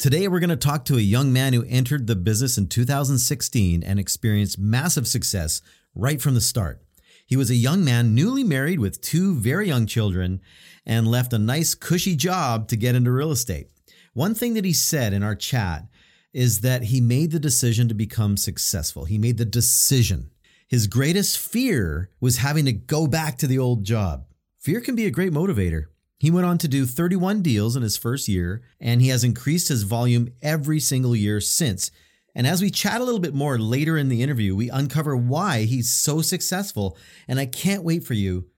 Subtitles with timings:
[0.00, 3.82] Today, we're going to talk to a young man who entered the business in 2016
[3.82, 5.60] and experienced massive success
[5.94, 6.82] right from the start.
[7.26, 10.40] He was a young man newly married with two very young children
[10.86, 13.68] and left a nice, cushy job to get into real estate.
[14.14, 15.84] One thing that he said in our chat
[16.32, 19.04] is that he made the decision to become successful.
[19.04, 20.30] He made the decision.
[20.66, 24.24] His greatest fear was having to go back to the old job.
[24.56, 25.88] Fear can be a great motivator.
[26.20, 29.68] He went on to do 31 deals in his first year, and he has increased
[29.68, 31.90] his volume every single year since.
[32.34, 35.62] And as we chat a little bit more later in the interview, we uncover why
[35.62, 36.98] he's so successful.
[37.26, 38.50] And I can't wait for you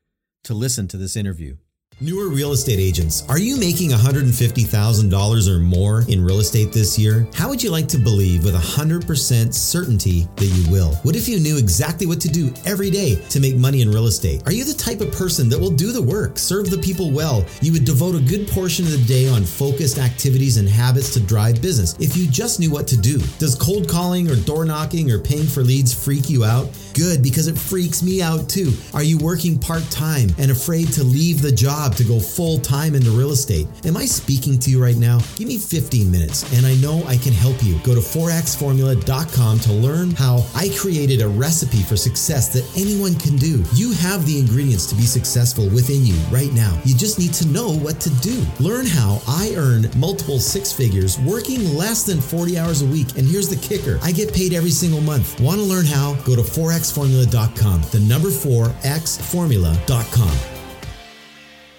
[0.42, 1.56] to listen to this interview.
[2.02, 7.28] Newer real estate agents, are you making $150,000 or more in real estate this year?
[7.32, 10.96] How would you like to believe with 100% certainty that you will?
[11.04, 14.08] What if you knew exactly what to do every day to make money in real
[14.08, 14.42] estate?
[14.46, 17.46] Are you the type of person that will do the work, serve the people well?
[17.60, 21.20] You would devote a good portion of the day on focused activities and habits to
[21.20, 23.18] drive business if you just knew what to do.
[23.38, 26.66] Does cold calling or door knocking or paying for leads freak you out?
[26.94, 28.72] Good, because it freaks me out too.
[28.92, 32.94] Are you working part time and afraid to leave the job to go full time
[32.94, 33.66] into real estate?
[33.84, 35.18] Am I speaking to you right now?
[35.36, 37.78] Give me 15 minutes and I know I can help you.
[37.78, 43.36] Go to 4xformula.com to learn how I created a recipe for success that anyone can
[43.36, 43.64] do.
[43.74, 46.78] You have the ingredients to be successful within you right now.
[46.84, 48.44] You just need to know what to do.
[48.60, 53.16] Learn how I earn multiple six figures working less than 40 hours a week.
[53.16, 55.40] And here's the kicker I get paid every single month.
[55.40, 56.14] Want to learn how?
[56.24, 56.42] Go to
[56.82, 57.82] 4xformula.com.
[57.90, 60.38] The number 4xformula.com.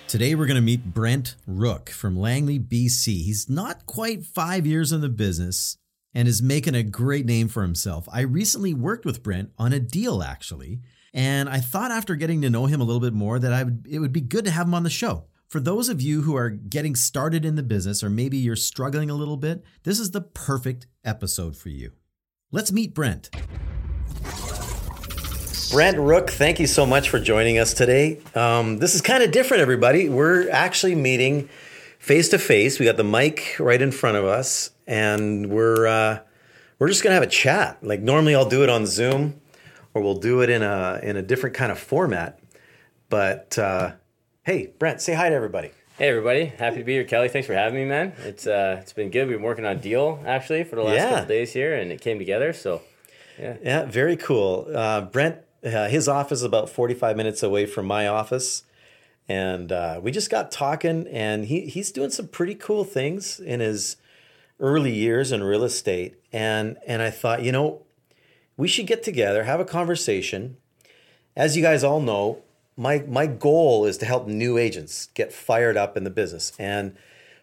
[0.07, 3.23] Today, we're going to meet Brent Rook from Langley, BC.
[3.23, 5.77] He's not quite five years in the business
[6.13, 8.07] and is making a great name for himself.
[8.13, 10.81] I recently worked with Brent on a deal, actually,
[11.13, 13.87] and I thought after getting to know him a little bit more that I would,
[13.89, 15.25] it would be good to have him on the show.
[15.47, 19.09] For those of you who are getting started in the business, or maybe you're struggling
[19.09, 21.93] a little bit, this is the perfect episode for you.
[22.51, 23.31] Let's meet Brent.
[25.73, 28.19] Brent Rook, thank you so much for joining us today.
[28.35, 30.07] Um, this is kind of different, everybody.
[30.07, 31.49] We're actually meeting
[31.97, 32.77] face to face.
[32.77, 36.19] We got the mic right in front of us, and we're uh,
[36.77, 37.79] we're just gonna have a chat.
[37.81, 39.41] Like normally, I'll do it on Zoom,
[39.95, 42.39] or we'll do it in a in a different kind of format.
[43.09, 43.93] But uh,
[44.43, 45.71] hey, Brent, say hi to everybody.
[45.97, 47.29] Hey everybody, happy to be here, Kelly.
[47.29, 48.13] Thanks for having me, man.
[48.19, 49.27] It's uh, it's been good.
[49.27, 51.09] We've been working on a deal actually for the last Yeah.
[51.09, 52.53] couple days here, and it came together.
[52.53, 52.83] So
[53.39, 54.67] yeah, Yeah, very cool.
[54.71, 58.63] Uh, Brent, uh, his office is about 45 minutes away from my office.
[59.27, 63.61] And uh, we just got talking, and he, he's doing some pretty cool things in
[63.61, 63.95] his
[64.59, 66.15] early years in real estate.
[66.33, 67.83] And, and I thought, you know,
[68.57, 70.57] we should get together, have a conversation.
[71.35, 72.41] As you guys all know,
[72.75, 76.51] my, my goal is to help new agents get fired up in the business.
[76.59, 76.95] And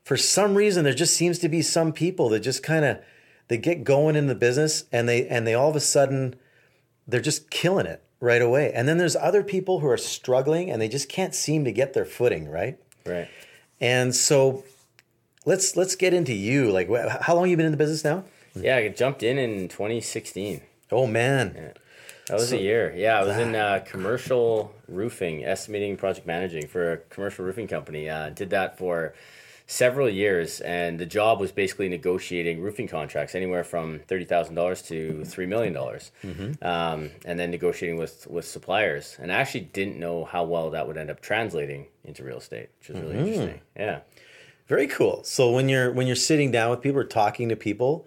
[0.05, 2.99] for some reason, there just seems to be some people that just kind of
[3.49, 6.37] they get going in the business and they and they all of a sudden
[7.07, 8.73] they're just killing it right away.
[8.73, 11.95] And then there's other people who are struggling and they just can't seem to get
[11.95, 12.79] their footing, right?
[13.07, 13.29] right.
[13.81, 14.65] And so
[15.47, 16.71] let's let's get into you.
[16.71, 16.89] Like
[17.23, 18.25] how long you been in the business now?
[18.55, 20.61] Yeah, I jumped in in 2016.
[20.93, 21.73] Oh man.
[22.27, 22.95] That was a year.
[22.95, 28.09] Yeah, I was in uh, commercial roofing, estimating, project managing for a commercial roofing company.
[28.09, 29.15] Uh, did that for
[29.71, 34.83] several years, and the job was basically negotiating roofing contracts, anywhere from thirty thousand dollars
[34.83, 36.11] to three million dollars,
[36.61, 39.17] um, and then negotiating with with suppliers.
[39.21, 42.71] And I actually didn't know how well that would end up translating into real estate,
[42.81, 43.61] which is really interesting.
[43.77, 44.01] Yeah.
[44.67, 45.23] Very cool.
[45.25, 48.07] So when you're when you're sitting down with people or talking to people,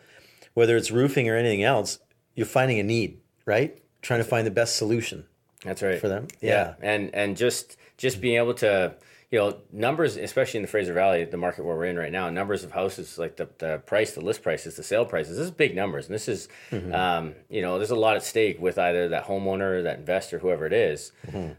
[0.53, 1.99] whether it's roofing or anything else,
[2.35, 3.81] you're finding a need, right?
[4.01, 5.25] Trying to find the best solution.
[5.63, 6.27] That's right For them?
[6.41, 8.95] Yeah, and and just just being able to
[9.33, 12.29] you know numbers, especially in the Fraser Valley, the market where we're in right now,
[12.29, 15.37] numbers of houses like the the price, the list prices, the sale prices.
[15.37, 16.49] This is big numbers, and this is
[16.93, 20.67] um, you know there's a lot at stake with either that homeowner, that investor, whoever
[20.67, 21.13] it is.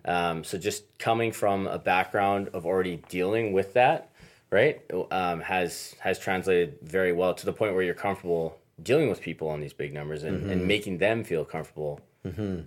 [0.04, 4.12] Um, so just coming from a background of already dealing with that,
[4.50, 4.80] right,
[5.10, 9.48] um, has has translated very well to the point where you're comfortable dealing with people
[9.48, 12.00] on these big numbers and, and making them feel comfortable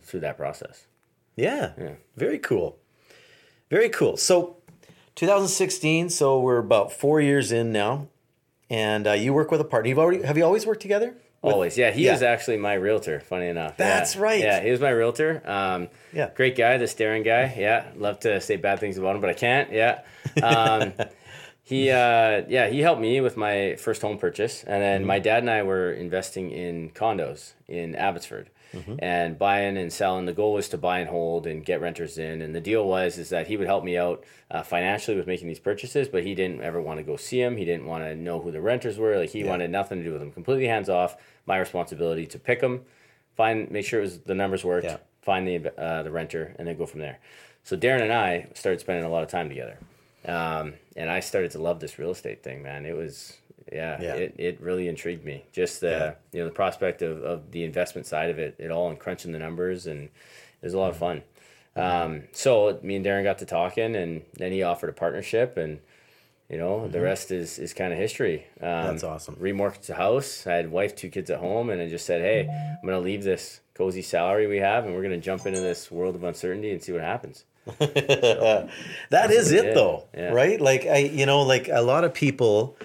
[0.04, 0.86] through that process.
[1.38, 1.72] Yeah.
[1.78, 1.94] Yeah.
[2.18, 2.78] Very cool.
[3.70, 4.18] Very cool.
[4.18, 4.58] So
[5.18, 8.08] 2016, so we're about four years in now.
[8.70, 9.90] And uh, you work with a partner.
[9.90, 11.16] You've already have you always worked together?
[11.42, 11.92] With- Always, yeah.
[11.92, 12.14] He Yeah.
[12.16, 13.20] is actually my realtor.
[13.20, 13.78] Funny enough.
[13.78, 14.22] That's Yeah.
[14.22, 14.40] right.
[14.40, 15.42] Yeah, he was my realtor.
[15.46, 16.30] Um, Yeah.
[16.36, 17.54] Great guy, the staring guy.
[17.58, 19.72] Yeah, love to say bad things about him, but I can't.
[19.72, 20.02] Yeah.
[20.44, 20.94] Um,
[21.64, 25.40] he uh, yeah he helped me with my first home purchase and then my dad
[25.40, 28.50] and i were investing in condos in abbotsford
[29.00, 32.42] and buying and selling the goal was to buy and hold and get renters in.
[32.42, 35.48] And the deal was is that he would help me out uh, financially with making
[35.48, 38.16] these purchases but he didn't ever want to go see them he didn't want to
[38.16, 39.18] know who the renters were.
[39.18, 40.32] Like he wanted nothing to do with them.
[40.32, 42.82] Completely hands off my responsibility to pick them
[43.36, 44.98] find make sure it was the numbers worked Yeah.
[45.22, 47.20] find the uh, the renter and then go from there.
[47.64, 49.78] So darren and i started spending a lot of time together.
[50.26, 52.86] Um, and I started to love this real estate thing, man.
[52.86, 53.38] It was,
[53.72, 54.14] yeah, Yeah.
[54.16, 55.46] It, it really intrigued me.
[55.52, 56.14] Just the, Yeah.
[56.32, 59.32] you know, the prospect of, of the investment side of it, it all and crunching
[59.32, 59.88] the numbers.
[59.88, 60.12] And it
[60.64, 61.24] was a lot of fun.
[61.76, 65.80] Um, so me and Darren got to talking and then he offered a partnership and,
[66.50, 68.48] you know, the rest is, is kind of history.
[68.62, 68.88] Um, Mm-hmm.
[68.88, 69.36] That's awesome.
[69.36, 70.48] Remortgaged the house.
[70.48, 73.24] I had wife, two kids at home, and I just said, "Hey, I'm gonna leave
[73.26, 76.82] this cozy salary we have, and we're gonna jump into this world of uncertainty and
[76.82, 77.44] see what happens."
[77.80, 80.30] That is it Yeah, though, yeah.
[80.32, 80.60] right?
[80.60, 82.78] Like I, you know, like a lot of people,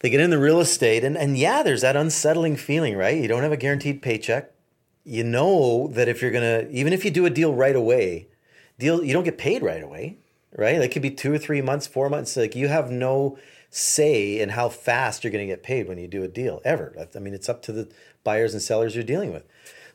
[0.00, 3.20] they get in the real estate, and and yeah, there's that unsettling feeling, right?
[3.20, 4.52] You don't have a guaranteed paycheck.
[5.04, 8.28] You know that if you're gonna, even if you do a deal right away,
[8.78, 10.18] deal you don't get paid right away,
[10.56, 10.76] right?
[10.76, 12.36] It could be two or three months, four months.
[12.36, 13.38] Like you have no
[13.70, 16.94] say in how fast you're going to get paid when you do a deal ever.
[17.14, 17.88] I mean, it's up to the
[18.24, 19.44] buyers and sellers you're dealing with.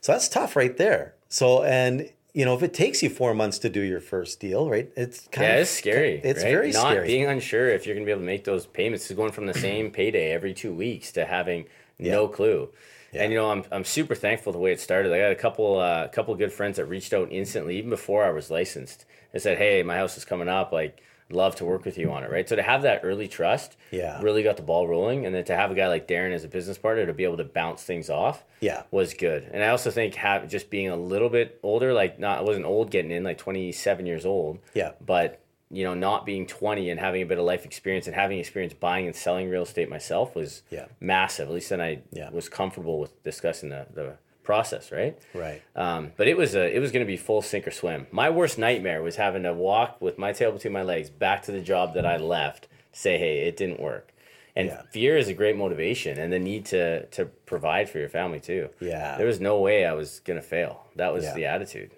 [0.00, 1.14] So that's tough right there.
[1.28, 4.68] So and you know if it takes you four months to do your first deal,
[4.70, 4.90] right?
[4.96, 6.20] It's kind Yeah, of it's scary.
[6.24, 6.50] It's right?
[6.50, 7.06] very Not scary.
[7.06, 9.54] being unsure if you're gonna be able to make those payments Is going from the
[9.54, 11.66] same payday every two weeks to having
[11.98, 12.70] no clue.
[13.16, 15.12] And you know, I'm I'm super thankful the way it started.
[15.12, 18.30] I got a couple uh, couple good friends that reached out instantly, even before I
[18.30, 19.04] was licensed.
[19.32, 20.72] They said, "Hey, my house is coming up.
[20.72, 22.48] Like, love to work with you on it." Right.
[22.48, 24.20] So to have that early trust, Yeah.
[24.22, 26.48] really got the ball rolling, and then to have a guy like Darren as a
[26.48, 28.82] business partner to be able to bounce things off, Yeah.
[28.90, 29.48] was good.
[29.52, 32.66] And I also think have just being a little bit older, like not I wasn't
[32.66, 34.58] old getting in, like 27 years old.
[34.74, 34.92] Yeah.
[35.00, 35.40] But
[35.70, 38.74] you know, not being 20 and having a bit of life experience and having experience
[38.74, 40.84] buying and selling real estate myself was Yeah.
[41.00, 41.48] massive.
[41.48, 42.30] At least then I Yeah.
[42.30, 44.12] was comfortable with discussing the, the
[44.44, 45.18] process, right?
[45.34, 45.60] Right.
[45.74, 48.06] Um, but it was a it was going to be full sink or swim.
[48.12, 51.52] My worst nightmare was having to walk with my tail between my legs back to
[51.52, 52.68] the job that I left.
[52.92, 54.10] Say, hey, it didn't work.
[54.54, 54.82] And Yeah.
[54.92, 58.68] fear is a great motivation, and the need to to provide for your family too.
[58.80, 59.16] Yeah.
[59.16, 60.86] there was no way I was gonna fail.
[60.94, 61.34] That was Yeah.
[61.34, 61.90] the attitude.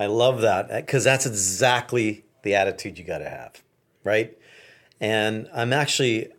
[0.00, 3.62] I love that because that's exactly the attitude you got to have,
[4.02, 4.36] right?
[5.00, 6.32] And I'm actually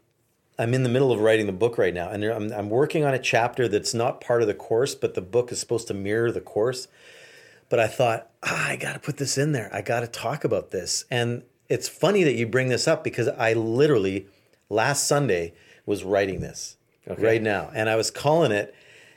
[0.57, 3.13] I'm in the middle of writing the book right now, and I'm I'm working on
[3.13, 6.31] a chapter that's not part of the course, but the book is supposed to mirror
[6.31, 6.87] the course.
[7.69, 9.69] But I thought ah, I got to put this in there.
[9.73, 13.27] I got to talk about this, and it's funny that you bring this up because
[13.27, 14.27] I literally
[14.69, 15.53] last Sunday
[15.85, 16.77] was writing this
[17.17, 18.73] right now, and I was calling it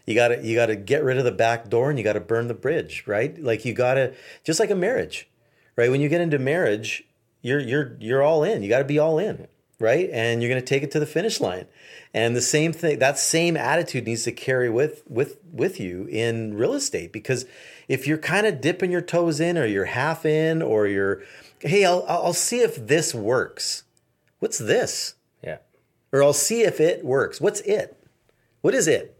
[0.08, 2.14] you got to you got to get rid of the back door and you got
[2.14, 3.38] to burn the bridge right?
[3.42, 5.28] Like you got to just like a marriage
[5.76, 5.90] right?
[5.90, 7.04] When you get into marriage
[7.42, 8.62] you're you're you're all in.
[8.62, 9.46] You got to be all in
[9.80, 11.66] right and you're going to take it to the finish line
[12.12, 16.54] and the same thing that same attitude needs to carry with with with you in
[16.54, 17.46] real estate because
[17.86, 21.22] if you're kind of dipping your toes in or you're half in or you're
[21.60, 23.84] hey I'll I'll see if this works
[24.40, 25.58] what's this Yeah,
[26.12, 27.96] or I'll see if it works what's it
[28.62, 29.14] what is it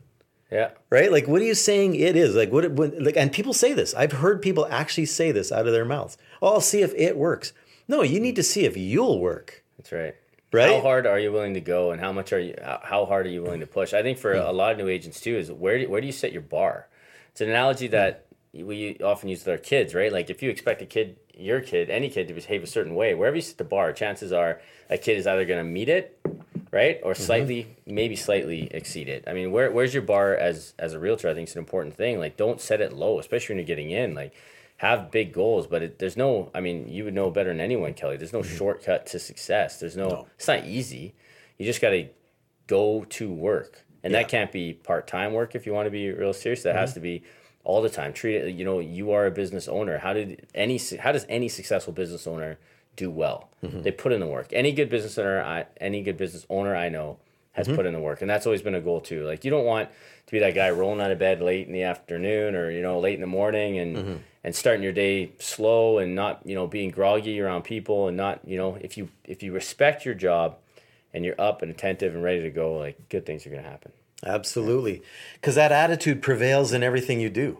[0.51, 1.13] yeah, right?
[1.13, 2.35] Like, what are you saying it is?
[2.35, 2.99] Like, what, what?
[2.99, 3.93] Like, and people say this.
[3.93, 6.17] I've heard people actually say this out of their mouths.
[6.41, 7.53] Oh, I'll see if it works.
[7.87, 9.63] No, you need to see if you'll work.
[9.77, 10.15] that's right.
[10.51, 10.71] Right?
[10.71, 12.55] How hard are you willing to go, and how much are you?
[12.63, 13.93] How hard are you willing to push?
[13.93, 14.57] I think for a hmm.
[14.57, 16.89] lot of new agents too is where do, where do you set your bar?
[17.33, 17.93] It's an analogy hmm.
[17.93, 20.13] that we often use with our kids, right?
[20.13, 23.15] Like if you expect a kid, your kid, any kid to behave a certain way,
[23.15, 26.19] wherever you set the bar, chances are a kid is either going to meet it,
[26.73, 27.23] right, or mm-hmm.
[27.23, 29.25] slightly, maybe slightly exceed it.
[29.27, 31.29] I mean, where where's your bar as as a realtor?
[31.29, 32.19] I think it's an important thing.
[32.19, 34.15] Like, don't set it low, especially when you're getting in.
[34.15, 34.35] Like,
[34.79, 36.51] have big goals, but it, there's no.
[36.55, 38.17] I mean, you would know better than anyone, Kelly.
[38.17, 38.57] There's no mm-hmm.
[38.57, 39.81] shortcut to success.
[39.81, 40.27] There's no.
[40.37, 41.15] It's not easy.
[41.59, 42.09] You just got to
[42.69, 46.11] go to work, and that can't be part time work if you want to be
[46.11, 46.63] real serious.
[46.63, 46.95] That has mm-hmm.
[46.95, 47.23] to be
[47.65, 48.13] all the time.
[48.13, 48.55] Treat it.
[48.55, 49.99] You know, you are a business owner.
[49.99, 50.81] How did any?
[51.01, 52.59] How does any successful business owner
[52.95, 53.51] do well?
[53.65, 53.83] Mm-hmm.
[53.83, 54.49] They put in the work.
[54.53, 57.19] Any good business owner, I, any good business owner I know
[57.53, 59.27] has put in the work, and that's always been a goal too.
[59.27, 59.89] Like you don't want
[60.27, 63.01] to be that guy rolling out of bed late in the afternoon or you know
[63.01, 66.89] late in the morning and and starting your day slow and not you know being
[66.89, 70.57] groggy around people and not you know if you if you respect your job
[71.13, 73.93] and you're up and attentive and ready to go, like good things are gonna happen.
[74.25, 75.03] Absolutely.
[75.35, 77.59] Because that attitude prevails in everything you do,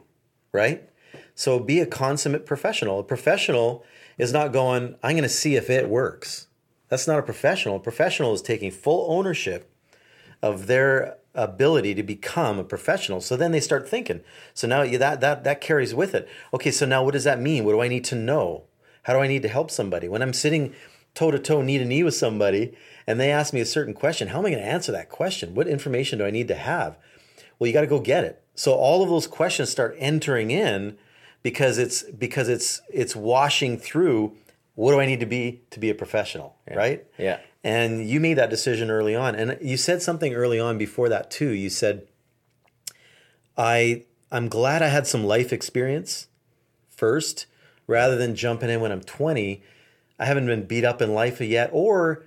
[0.51, 0.89] right?
[1.35, 3.01] So be a consummate professional.
[3.01, 3.85] A professional
[4.17, 6.49] is not going, I'm going to see if it works.
[6.89, 7.77] That's not a professional.
[7.77, 9.71] A professional is taking full ownership
[10.43, 13.21] of their ability to become a professional.
[13.21, 14.21] So then they start thinking.
[14.55, 16.29] So now you, that that that carries with it.
[16.53, 17.65] Okay, so now what does that mean?
[17.65, 18.65] What do I need to know?
[19.05, 20.09] How do I need to help somebody?
[20.09, 20.75] When I'm sitting
[21.15, 22.77] toe to toe, knee to knee with somebody,
[23.07, 25.55] and they ask me a certain question, how am I going to answer that question?
[25.55, 26.97] What information do I need to have?
[27.59, 28.43] Well, you got to go get it.
[28.55, 30.99] So all of those questions start entering in
[31.43, 34.37] because it's because it's it's washing through
[34.75, 36.75] what do I need to be to be a professional, yeah.
[36.75, 37.07] right?
[37.19, 37.41] Yeah.
[37.65, 39.35] And you made that decision early on.
[39.35, 41.51] And you said something early on before that too.
[41.51, 42.07] You said
[43.57, 46.29] I I'm glad I had some life experience
[46.89, 47.47] first
[47.87, 49.63] rather than jumping in when I'm 20.
[50.19, 52.27] I haven't been beat up in life yet or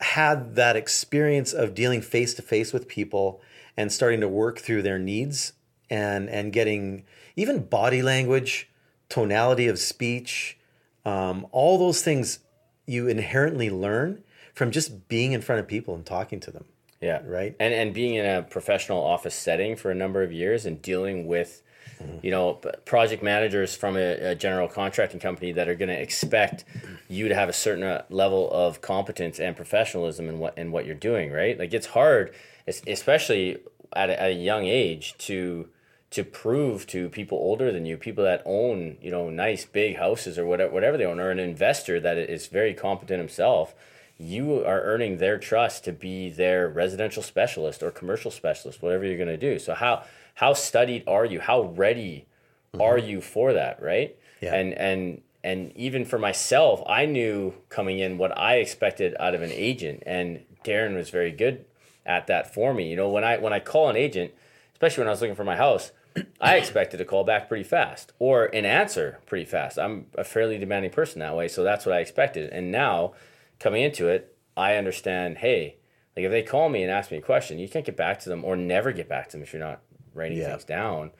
[0.00, 3.40] had that experience of dealing face to face with people
[3.76, 5.52] and starting to work through their needs
[5.88, 7.04] and and getting
[7.36, 8.68] even body language,
[9.08, 10.58] tonality of speech,
[11.04, 12.40] um, all those things
[12.86, 14.22] you inherently learn
[14.54, 16.64] from just being in front of people and talking to them.
[17.00, 17.20] Yeah.
[17.26, 17.54] Right.
[17.60, 21.26] And and being in a professional office setting for a number of years and dealing
[21.26, 21.62] with,
[22.00, 22.18] mm-hmm.
[22.22, 22.54] you know,
[22.86, 26.64] project managers from a, a general contracting company that are going to expect
[27.08, 30.86] you to have a certain uh, level of competence and professionalism in what in what
[30.86, 31.30] you're doing.
[31.30, 31.58] Right.
[31.58, 32.34] Like it's hard,
[32.66, 33.58] especially
[33.94, 35.68] at a, at a young age, to
[36.14, 40.38] to prove to people older than you, people that own, you know, nice big houses
[40.38, 43.74] or whatever, whatever they own, or an investor that is very competent himself,
[44.18, 49.16] you are earning their trust to be their residential specialist or commercial specialist, whatever you're
[49.16, 49.58] going to do.
[49.58, 50.04] So how
[50.34, 51.40] how studied are you?
[51.40, 52.26] How ready
[52.72, 52.80] mm-hmm.
[52.80, 54.16] are you for that, right?
[54.40, 54.54] Yeah.
[54.54, 59.42] And and and even for myself, I knew coming in what I expected out of
[59.42, 61.64] an agent, and Darren was very good
[62.06, 62.88] at that for me.
[62.88, 64.32] You know, when I when I call an agent,
[64.72, 65.92] especially when I was looking for my house,
[66.40, 69.78] I expected a call back pretty fast or an answer pretty fast.
[69.78, 72.50] I'm a fairly demanding person that way, so that's what I expected.
[72.50, 73.12] And now,
[73.58, 75.38] coming into it, I understand.
[75.38, 75.76] Hey,
[76.16, 78.28] like if they call me and ask me a question, you can't get back to
[78.28, 79.80] them or never get back to them if you're not
[80.14, 80.50] writing yeah.
[80.50, 81.10] things down.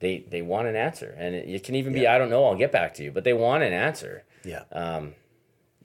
[0.00, 2.44] They they want an answer, and it, it can even be I don't know.
[2.44, 4.24] I'll get back to you, but they want an answer.
[4.44, 4.64] Yeah.
[4.72, 5.14] Um,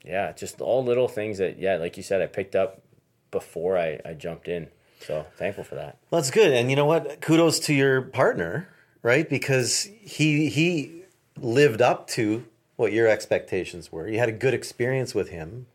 [0.04, 2.82] yeah, just all little things that yeah, like you said, I picked up
[3.30, 4.68] before I, I jumped in.
[5.00, 5.98] So thankful for that.
[6.10, 6.52] Well, that's good.
[6.52, 7.20] And you know what?
[7.20, 8.68] Kudos to your partner,
[9.02, 9.28] right?
[9.28, 11.02] Because he he
[11.36, 12.44] lived up to
[12.76, 14.08] what your expectations were.
[14.08, 15.66] You had a good experience with him,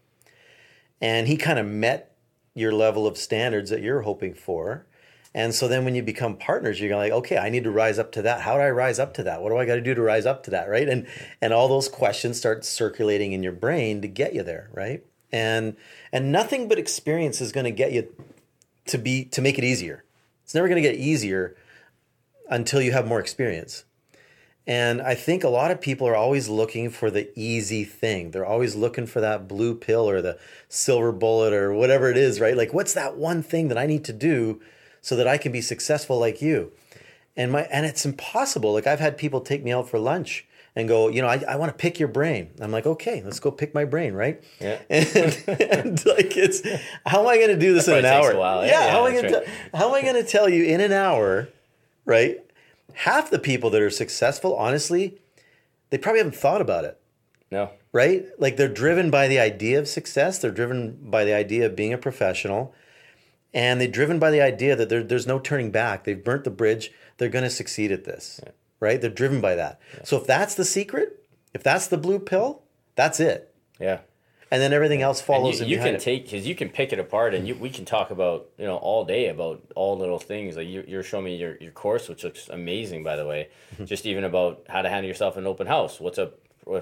[1.04, 2.16] and he kind of met
[2.56, 4.88] your level of standards that you're hoping for.
[5.36, 8.14] And so then when you become partners, you're like, okay, I need to rise up
[8.14, 8.40] to that.
[8.42, 9.42] How do I rise up to that?
[9.42, 10.70] What do I got to do to rise up to that?
[10.70, 10.88] Right.
[10.88, 11.06] And
[11.42, 15.04] and all those questions start circulating in your brain to get you there, right?
[15.30, 15.76] And
[16.14, 18.08] and nothing but experience is going to get you
[18.86, 20.06] to be to make it easier.
[20.46, 21.58] It's never going to get easier
[22.50, 23.84] until you have more experience.
[24.66, 28.32] And I think a lot of people are always looking for the easy thing.
[28.32, 30.38] They're always looking for that blue pill or the
[30.70, 32.56] silver bullet or whatever it is, right?
[32.56, 34.62] Like what's that one thing that I need to do
[35.02, 36.72] so that I can be successful like you?
[37.36, 38.74] And my and it's impossible.
[38.74, 41.56] Like I've had people take me out for lunch and go, you know, I, I
[41.58, 42.50] want to pick your brain.
[42.60, 44.42] I'm like, okay, let's go pick my brain, right?
[44.60, 44.80] Yeah.
[44.90, 46.62] And, and like, it's
[47.06, 48.36] how am I going to do this that in an hour?
[48.36, 49.46] While, yeah, yeah, how am I going right.
[49.46, 51.50] to how am I going to tell you in an hour,
[52.06, 52.43] right?
[52.94, 55.20] Half the people that are successful, honestly,
[55.90, 57.00] they probably haven't thought about it.
[57.50, 57.72] No.
[57.92, 58.26] Right?
[58.38, 60.40] Like they're driven by the idea of success.
[60.40, 62.74] They're driven by the idea of being a professional.
[63.54, 66.04] And they're driven by the idea that there's no turning back.
[66.04, 66.92] They've burnt the bridge.
[67.18, 68.40] They're going to succeed at this.
[68.44, 68.52] Yeah
[68.84, 69.00] right?
[69.00, 69.80] They're driven by that.
[69.96, 70.04] Yeah.
[70.04, 72.64] So if that's the secret, if that's the blue pill,
[72.96, 73.56] that's it.
[73.80, 74.00] Yeah.
[74.54, 75.62] And then everything else follows.
[75.62, 76.02] And you, you can it.
[76.02, 78.76] take because you can pick it apart, and you, we can talk about you know
[78.76, 80.56] all day about all little things.
[80.56, 83.50] Like you, you're showing me your, your course, which looks amazing, by the way.
[83.74, 83.86] Mm-hmm.
[83.86, 86.00] Just even about how to handle yourself in an open house.
[86.00, 86.32] What's a,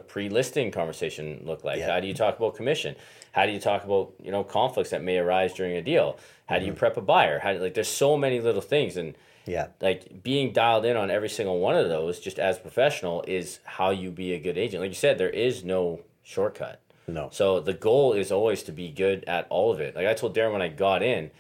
[0.08, 1.80] pre-listing conversation look like?
[1.80, 1.94] Yeah.
[1.94, 2.96] How do you talk about commission?
[3.32, 6.20] How do you talk about you know conflicts that may arise during a deal?
[6.48, 6.80] How do you mm-hmm.
[6.80, 7.40] prep a buyer?
[7.40, 9.68] How do, like there's so many little things and yeah.
[9.80, 13.92] Like being dialed in on every single one of those, just as professional, is how
[13.92, 14.82] you be a good agent.
[14.82, 16.81] Like you said, there is no shortcut.
[17.08, 17.30] No.
[17.32, 19.96] So the goal is always to be good at all of it.
[19.96, 21.32] Like I told Darren when I got in,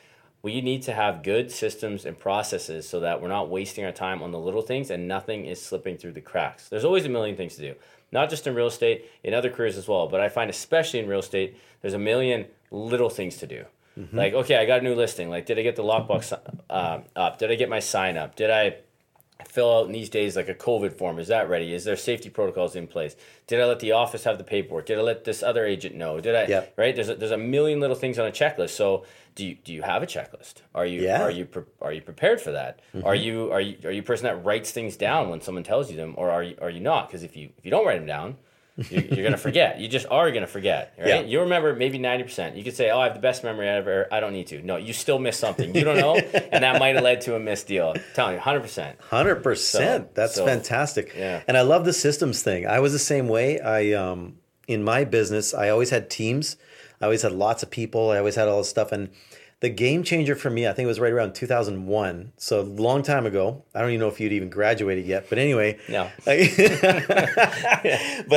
[0.44, 4.24] we need to have good systems and processes so that we're not wasting our time
[4.24, 6.68] on the little things and nothing is slipping through the cracks.
[6.68, 7.75] There's always a million things to do,
[8.12, 10.08] not just in real estate, in other careers as well.
[10.08, 13.65] But I find, especially in real estate, there's a million little things to do.
[14.00, 14.18] Mm-hmm.
[14.18, 15.30] Like, okay, I got a new listing.
[15.30, 16.34] Like, did I get the lockbox
[16.70, 17.38] uh, up?
[17.38, 18.36] Did I get my sign up?
[18.36, 18.77] Did I
[19.51, 21.20] fill out in these days like a COVID form?
[21.20, 21.74] Is that ready?
[21.74, 23.15] Is there safety protocols in place?
[23.48, 24.86] Did I let the office have the paperwork?
[24.86, 26.22] Did I let this other agent know?
[26.22, 26.46] Did I?
[26.48, 26.74] Yep.
[26.77, 26.96] Right?
[26.96, 28.70] There's a, there's a million little things on a checklist.
[28.70, 29.05] So
[29.36, 30.55] do you do you have a checklist?
[30.74, 31.22] Are you yeah.
[31.22, 32.79] are you pre- are you prepared for that?
[32.96, 33.05] Mm-hmm.
[33.05, 35.91] Are you are you are you a person that writes things down when someone tells
[35.91, 37.08] you them, or are you are you not?
[37.08, 38.38] Because if you if you don't write them down
[38.78, 39.80] you're, you're gonna forget.
[39.80, 41.08] You just are gonna forget, right?
[41.08, 41.20] Yeah.
[41.22, 42.56] You remember maybe ninety percent.
[42.56, 44.62] You could say, "Oh, I have the best memory ever." I don't need to.
[44.62, 45.75] No, you still miss something.
[45.75, 46.16] You don't know,
[46.51, 47.94] and that might have led to a missed deal.
[47.96, 49.00] I'm telling you, hundred percent.
[49.01, 50.16] Hundred percent.
[50.16, 51.13] That's so, fantastic.
[51.18, 51.44] Yeah.
[51.48, 52.66] And I love the systems thing.
[52.66, 53.60] I was the same way.
[53.60, 54.38] I um
[54.68, 56.56] in my business, I always had teams.
[57.01, 58.12] I always had lots of people.
[58.12, 58.92] I always had all this stuff.
[58.92, 59.10] And
[59.62, 62.34] the game changer for me, I think it was right around 2001.
[62.38, 63.63] So a long time ago.
[63.74, 65.27] I don't even know if you'd even graduated yet.
[65.30, 65.77] But anyway.
[65.88, 66.10] No.
[66.25, 66.36] but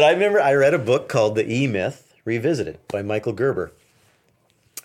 [0.05, 3.73] I remember I read a book called The E Myth Revisited by Michael Gerber.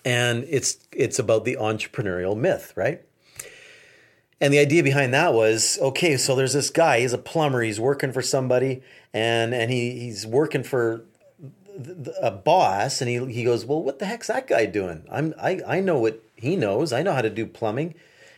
[0.02, 3.02] And it's it's about the entrepreneurial myth, right?
[4.40, 7.78] And the idea behind that was okay, so there's this guy, he's a plumber, he's
[7.78, 8.80] working for somebody,
[9.12, 11.04] and and he he's working for
[12.22, 15.04] a boss, and he he goes, well, what the heck's that guy doing?
[15.10, 16.92] I'm I I know what he knows.
[16.92, 17.94] I know how to do plumbing,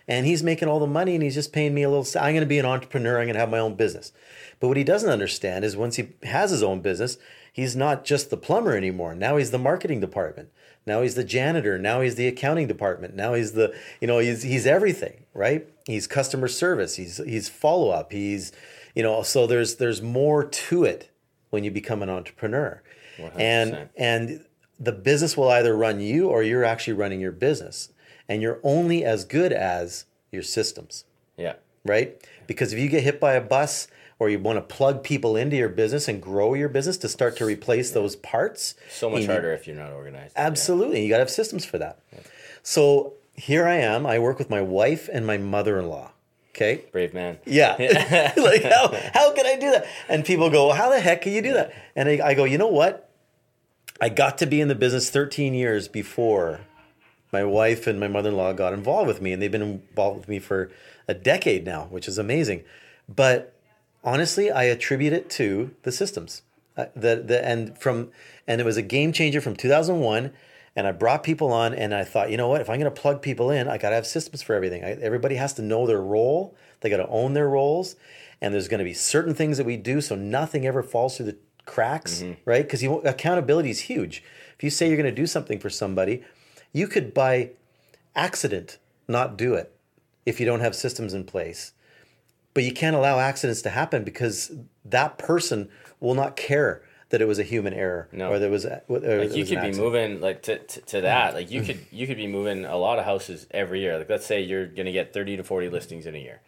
[0.08, 2.06] and he's making all the money, and he's just paying me a little.
[2.20, 3.18] I'm going to be an entrepreneur.
[3.18, 4.12] I'm going to have my own business.
[4.60, 7.18] But what he doesn't understand is once he has his own business,
[7.52, 9.14] he's not just the plumber anymore.
[9.14, 10.50] Now he's the marketing department.
[10.86, 11.78] Now he's the janitor.
[11.78, 13.14] Now he's the accounting department.
[13.14, 15.68] Now he's the, you know, he's he's everything, right?
[15.86, 16.96] He's customer service.
[16.96, 18.12] He's he's follow up.
[18.12, 18.52] He's,
[18.94, 21.10] you know, so there's there's more to it
[21.50, 22.82] when you become an entrepreneur.
[23.18, 23.32] 100%.
[23.36, 24.44] And and
[24.78, 27.90] the business will either run you or you're actually running your business.
[28.28, 31.04] And you're only as good as your systems.
[31.36, 31.54] Yeah.
[31.84, 32.20] Right?
[32.46, 33.88] Because if you get hit by a bus
[34.18, 37.36] or you want to plug people into your business and grow your business to start
[37.36, 37.94] to replace yeah.
[37.94, 38.74] those parts.
[38.88, 40.34] So much harder if you're not organized.
[40.36, 40.98] Absolutely.
[40.98, 41.02] Yeah.
[41.02, 41.98] You got to have systems for that.
[42.12, 42.20] Yeah.
[42.62, 44.06] So here I am.
[44.06, 46.12] I work with my wife and my mother in law.
[46.50, 46.84] Okay.
[46.92, 47.38] Brave man.
[47.46, 47.76] Yeah.
[48.36, 49.86] like, how, how can I do that?
[50.08, 51.74] And people go, well, how the heck can you do that?
[51.96, 53.10] And I, I go, you know what?
[54.02, 56.62] I got to be in the business 13 years before
[57.32, 59.32] my wife and my mother in law got involved with me.
[59.32, 60.72] And they've been involved with me for
[61.06, 62.64] a decade now, which is amazing.
[63.08, 63.54] But
[64.02, 66.42] honestly, I attribute it to the systems.
[66.76, 68.10] Uh, the the and from
[68.48, 70.32] and it was a game changer from 2001
[70.74, 73.00] and I brought people on and I thought, you know what, if I'm going to
[73.00, 74.82] plug people in, I got to have systems for everything.
[74.82, 76.56] I, everybody has to know their role.
[76.80, 77.94] They got to own their roles
[78.40, 81.26] and there's going to be certain things that we do so nothing ever falls through
[81.26, 82.32] the cracks, mm-hmm.
[82.44, 82.68] right?
[82.68, 84.22] Cuz accountability is huge.
[84.56, 86.22] If you say you're going to do something for somebody,
[86.72, 87.50] you could by
[88.14, 88.78] accident
[89.08, 89.72] not do it
[90.24, 91.72] if you don't have systems in place
[92.54, 94.52] but you can't allow accidents to happen because
[94.84, 95.68] that person
[96.00, 98.30] will not care that it was a human error no.
[98.30, 101.50] or there was or like you could be moving like to, to, to that like
[101.50, 104.40] you could you could be moving a lot of houses every year like let's say
[104.40, 106.40] you're going to get 30 to 40 listings in a year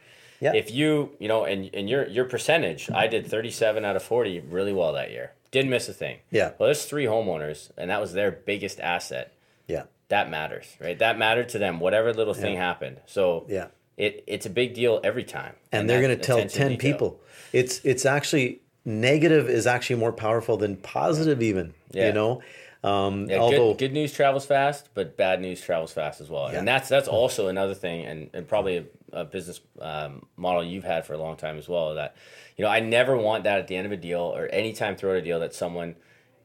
[0.45, 0.53] yeah.
[0.55, 4.41] if you you know and, and your your percentage i did 37 out of 40
[4.41, 5.33] really well that year.
[5.51, 6.19] Didn't miss a thing.
[6.31, 6.53] Yeah.
[6.59, 9.33] Well there's three homeowners and that was their biggest asset.
[9.67, 9.85] Yeah.
[10.09, 10.99] That matters right?
[10.99, 12.61] That mattered to them whatever little thing yeah.
[12.61, 13.01] happened.
[13.07, 13.69] So yeah.
[13.97, 15.55] it it's a big deal every time.
[15.73, 17.21] And, and they're going to tell 10 people.
[17.53, 22.09] It's it's actually negative is actually more powerful than positive even, yeah.
[22.09, 22.43] you know.
[22.83, 26.53] Um, yeah, although good, good, news travels fast, but bad news travels fast as well.
[26.53, 26.59] Yeah.
[26.59, 30.85] And that's that's also another thing and, and probably a, a business um, model you've
[30.85, 32.15] had for a long time as well that
[32.57, 35.17] you know, I never want that at the end of a deal or anytime throughout
[35.17, 35.97] a deal that someone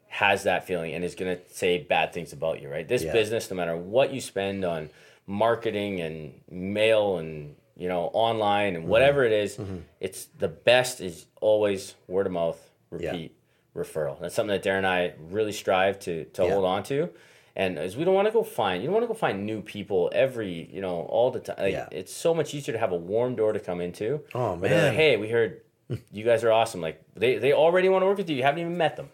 [0.08, 2.88] has that feeling and is going to say bad things about you, right?
[2.88, 3.13] This yeah.
[3.13, 4.89] business no matter what you spend on
[5.28, 9.78] marketing and mail and you know online and whatever it is, mm-hmm.
[10.00, 12.60] it's the best is always word of mouth
[12.92, 13.36] repeat
[13.76, 13.82] yeah.
[13.82, 14.20] referral.
[14.20, 16.52] That's something that darren and i really strive to to yeah.
[16.52, 17.10] hold on to.
[17.56, 19.62] And as we don't want to go find you don't want to go find new
[19.62, 21.88] people every you know all the time like, yeah.
[21.92, 24.22] it's so much easier to have a warm door to come into.
[24.36, 25.62] Oh man like, hey we heard
[26.12, 26.82] you guys are awesome.
[26.82, 28.36] Like they, they already want to work with you.
[28.36, 29.10] You haven't even met them.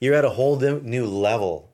[0.00, 1.70] You're at a whole new level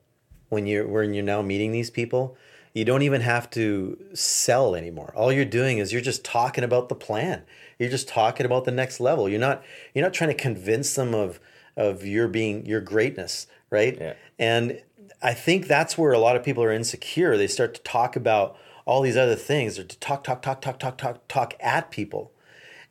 [0.48, 2.36] when you're when you're now meeting these people
[2.74, 5.12] you don't even have to sell anymore.
[5.14, 7.42] All you're doing is you're just talking about the plan.
[7.78, 9.28] You're just talking about the next level.
[9.28, 9.62] You're not
[9.94, 11.38] you're not trying to convince them of
[11.76, 13.96] of your being your greatness, right?
[14.00, 14.14] Yeah.
[14.38, 14.80] And
[15.22, 17.36] I think that's where a lot of people are insecure.
[17.36, 20.78] They start to talk about all these other things or to talk talk talk talk
[20.78, 22.32] talk talk talk at people.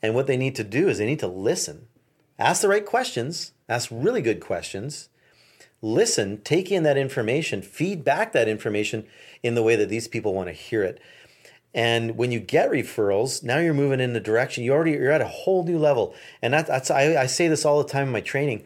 [0.02, 1.88] And what they need to do is they need to listen.
[2.40, 5.10] Ask the right questions, ask really good questions
[5.82, 9.06] listen, take in that information, feed back that information
[9.42, 11.00] in the way that these people want to hear it.
[11.74, 15.22] And when you get referrals, now you're moving in the direction you already you're at
[15.22, 16.14] a whole new level.
[16.42, 18.64] And that, that's I, I say this all the time in my training,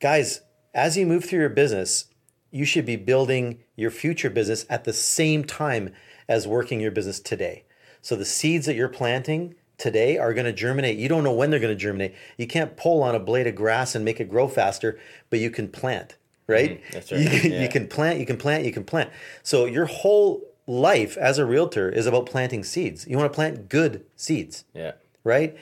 [0.00, 0.40] guys.
[0.74, 2.06] As you move through your business,
[2.50, 5.94] you should be building your future business at the same time
[6.28, 7.64] as working your business today.
[8.02, 10.98] So the seeds that you're planting today are going to germinate.
[10.98, 12.14] You don't know when they're going to germinate.
[12.36, 14.98] You can't pull on a blade of grass and make it grow faster,
[15.30, 16.16] but you can plant
[16.46, 16.82] right?
[16.82, 17.20] Mm, that's right.
[17.20, 17.62] You, yeah.
[17.62, 19.10] you can plant, you can plant, you can plant.
[19.42, 23.06] So your whole life as a realtor is about planting seeds.
[23.06, 24.64] You want to plant good seeds.
[24.74, 24.92] Yeah.
[25.24, 25.56] Right?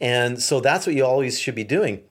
[0.00, 2.02] And so that's what you always should be doing.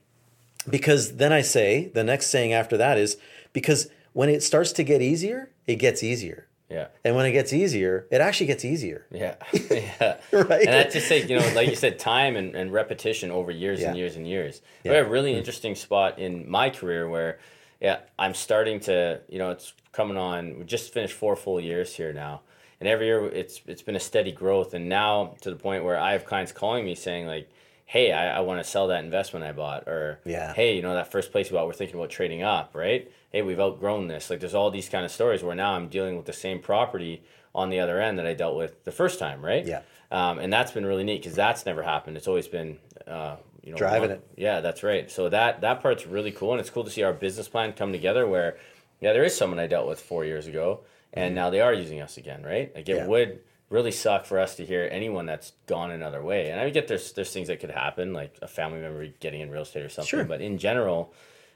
[0.70, 3.18] Because then I say, the next saying after that is
[3.52, 6.48] because when it starts to get easier, it gets easier.
[6.70, 6.88] Yeah.
[7.04, 9.06] And when it gets easier, it actually gets easier.
[9.12, 9.36] Yeah.
[9.70, 10.18] yeah.
[10.32, 10.66] right.
[10.66, 13.82] And I just say, you know, like you said, time and, and repetition over years
[13.82, 13.90] yeah.
[13.90, 14.62] and years and years.
[14.84, 14.92] Yeah.
[14.92, 17.40] We have a really interesting spot in my career where
[17.84, 20.58] yeah, I'm starting to, you know, it's coming on.
[20.58, 22.42] We just finished four full years here now,
[22.80, 26.00] and every year it's it's been a steady growth, and now to the point where
[26.00, 27.50] I have clients calling me saying like,
[27.86, 30.54] "Hey, I, I want to sell that investment I bought," or Yeah.
[30.54, 33.12] "Hey, you know that first place we bought, we're thinking about trading up, right?
[33.34, 36.16] Hey, we've outgrown this." Like, there's all these kind of stories where now I'm dealing
[36.16, 37.22] with the same property
[37.54, 39.66] on the other end that I dealt with the first time, right?
[39.66, 39.82] Yeah.
[40.10, 42.16] Um, and that's been really neat because that's never happened.
[42.16, 44.28] It's always been, uh, you know, Driving one- it.
[44.36, 45.10] Yeah, that's right.
[45.10, 47.92] So that that part's really cool, and it's cool to see our business plan come
[47.92, 48.28] together.
[48.28, 48.58] Where,
[49.00, 50.82] yeah, there is someone I dealt with four years ago,
[51.14, 52.74] and now they are using us again, right?
[52.76, 52.98] Like it.
[52.98, 53.08] Yeah.
[53.08, 56.52] would really suck for us to hear anyone that's gone another way.
[56.52, 59.50] And I get there's there's things that could happen, like a family member getting in
[59.50, 60.10] real estate or something.
[60.10, 60.26] Sure.
[60.26, 61.14] But in general.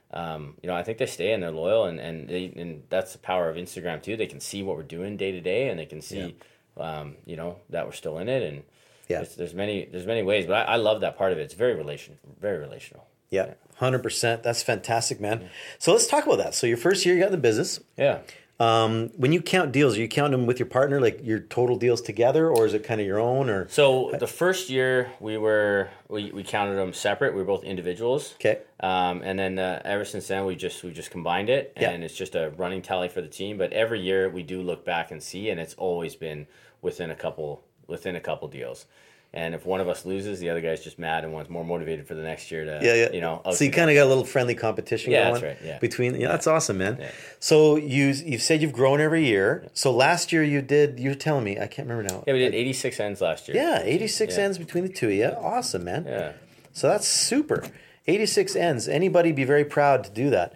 [0.09, 3.11] Um, you know, I think they stay and they're loyal, and and they, and that's
[3.11, 4.15] the power of Instagram too.
[4.15, 6.37] They can see what we're doing day to day, and they can see,
[6.77, 8.63] um, you know, that we're still in it, and
[9.07, 9.17] Yeah.
[9.17, 11.41] there's, there's many there's many ways, but I, I love that part of it.
[11.43, 13.05] It's very relation, very relational.
[13.29, 14.43] Yeah, hundred percent.
[14.43, 15.49] That's fantastic, man.
[15.79, 16.55] So let's talk about that.
[16.55, 17.79] So your first year, you got in the business.
[17.97, 18.19] Yeah.
[18.59, 21.77] Um, when you count deals, are you count them with your partner, like your total
[21.77, 23.51] deals together, or is it kind of your own?
[23.51, 27.33] Or So the first year we were we, we counted them separate.
[27.35, 28.33] We were both individuals.
[28.35, 31.91] okay, Um, and then uh, ever since then we just we just combined it, Yeah.
[31.91, 33.59] and it's just a running tally for the team.
[33.59, 36.47] But every year we do look back and see, and it's always been
[36.81, 38.85] within a couple within a couple deals.
[39.33, 42.07] And if one of us loses, the other guy's just mad and wants more motivated
[42.07, 43.11] for the next year to yeah, yeah.
[43.11, 43.41] you know.
[43.53, 45.11] so you kind of got a little friendly competition.
[45.11, 45.79] Yeah, going that's right, yeah.
[45.79, 46.97] Between yeah, that's awesome, man.
[46.99, 47.11] Yeah.
[47.39, 49.67] So you you've said you've grown every year.
[49.73, 50.97] So last year you did.
[50.97, 52.23] You were telling me I can't remember now.
[52.25, 53.57] yeah we did eighty six ends last year.
[53.57, 54.43] Yeah, 86 Yeah.
[54.45, 55.25] ends between the two of you.
[55.25, 56.05] Awesome, man.
[56.07, 56.31] Yeah.
[56.71, 57.65] So that's super.
[58.07, 58.87] 86 ends.
[58.87, 60.53] Anybody be very proud to do that.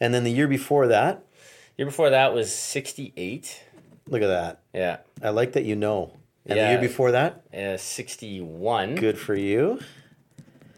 [0.00, 1.22] And then the year before that,
[1.76, 3.62] Year before that was sixty eight.
[4.08, 4.60] look at that.
[4.72, 4.98] Yeah.
[5.22, 6.12] I like that you know.
[6.46, 8.96] And the year before that, Uh, 61.
[8.96, 9.80] good for you.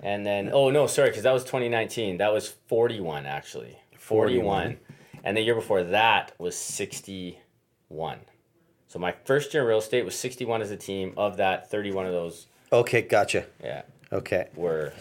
[0.02, 2.18] And then, oh no, sorry, because that was 2019.
[2.18, 3.78] That was 41, actually.
[3.98, 4.78] 41.
[5.24, 8.18] And the year before that was 61.
[8.88, 11.12] So my first year in real estate was 61 as a team.
[11.16, 13.46] Of that, 31 of those, Okay, gotcha.
[13.62, 14.48] yeah, Okay.
[14.54, 14.92] were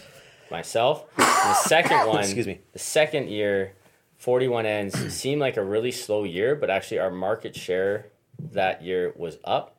[0.50, 1.04] myself.
[1.16, 2.60] And the second one, Excuse me.
[2.72, 3.74] The second year,
[4.16, 8.06] 41 ends seemed like a really slow year, but actually our market share
[8.52, 9.75] that year was up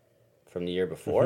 [0.57, 1.23] from the year before.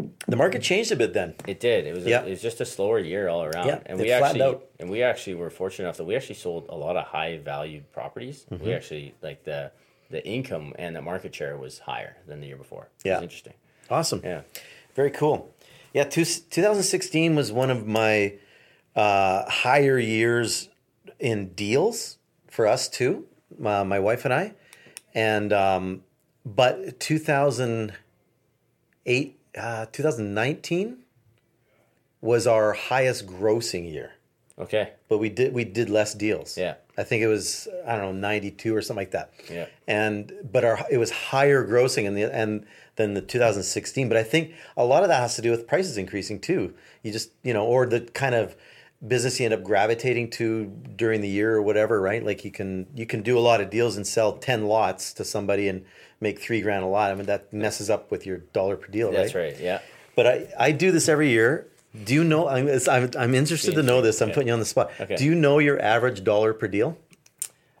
[0.00, 0.06] Mm-hmm.
[0.28, 1.34] The market changed a bit then.
[1.46, 1.86] It did.
[1.86, 2.04] It was.
[2.06, 2.22] Yeah.
[2.22, 3.66] A, it was just a slower year all around.
[3.66, 4.64] Yeah, and we actually out.
[4.80, 7.90] and we actually were fortunate enough that we actually sold a lot of high valued
[7.92, 8.46] properties.
[8.50, 8.64] Mm-hmm.
[8.64, 9.70] We actually like the
[10.10, 12.88] the income and the market share was higher than the year before.
[13.04, 13.14] It Yeah.
[13.16, 13.54] was interesting.
[13.90, 14.20] Awesome.
[14.24, 14.42] Yeah.
[14.94, 15.54] Very cool.
[15.92, 18.34] Yeah, two, 2016 was one of my
[18.94, 20.68] uh, higher years
[21.18, 23.26] in deals for us too,
[23.58, 24.54] my, my wife and I.
[25.14, 26.02] And um,
[26.44, 27.00] but
[29.06, 30.98] 2008, uh, 2019
[32.20, 34.12] was our highest grossing year.
[34.58, 34.92] Okay.
[35.08, 36.56] But we did we did less deals.
[36.56, 36.74] Yeah.
[36.96, 39.32] I think it was I don't know 92 or something like that.
[39.50, 39.66] Yeah.
[39.86, 42.66] And but our it was higher grossing in the and
[42.96, 44.08] than the 2016.
[44.08, 46.74] But I think a lot of that has to do with prices increasing too.
[47.02, 48.56] You just you know or the kind of
[49.06, 50.66] business you end up gravitating to
[50.96, 52.24] during the year or whatever, right?
[52.24, 55.24] Like you can you can do a lot of deals and sell 10 lots to
[55.24, 55.84] somebody and
[56.20, 57.10] make three grand a lot.
[57.10, 59.52] I mean that messes up with your dollar per deal, That's right?
[59.52, 59.60] right.
[59.60, 59.80] Yeah.
[60.14, 61.66] But I, I do this every year.
[62.04, 62.48] Do you know?
[62.48, 64.20] I'm, I'm, I'm interested to know this.
[64.20, 64.34] I'm Yeah.
[64.34, 64.90] putting you on the spot.
[65.00, 65.16] Okay.
[65.16, 66.96] Do you know your average dollar per deal?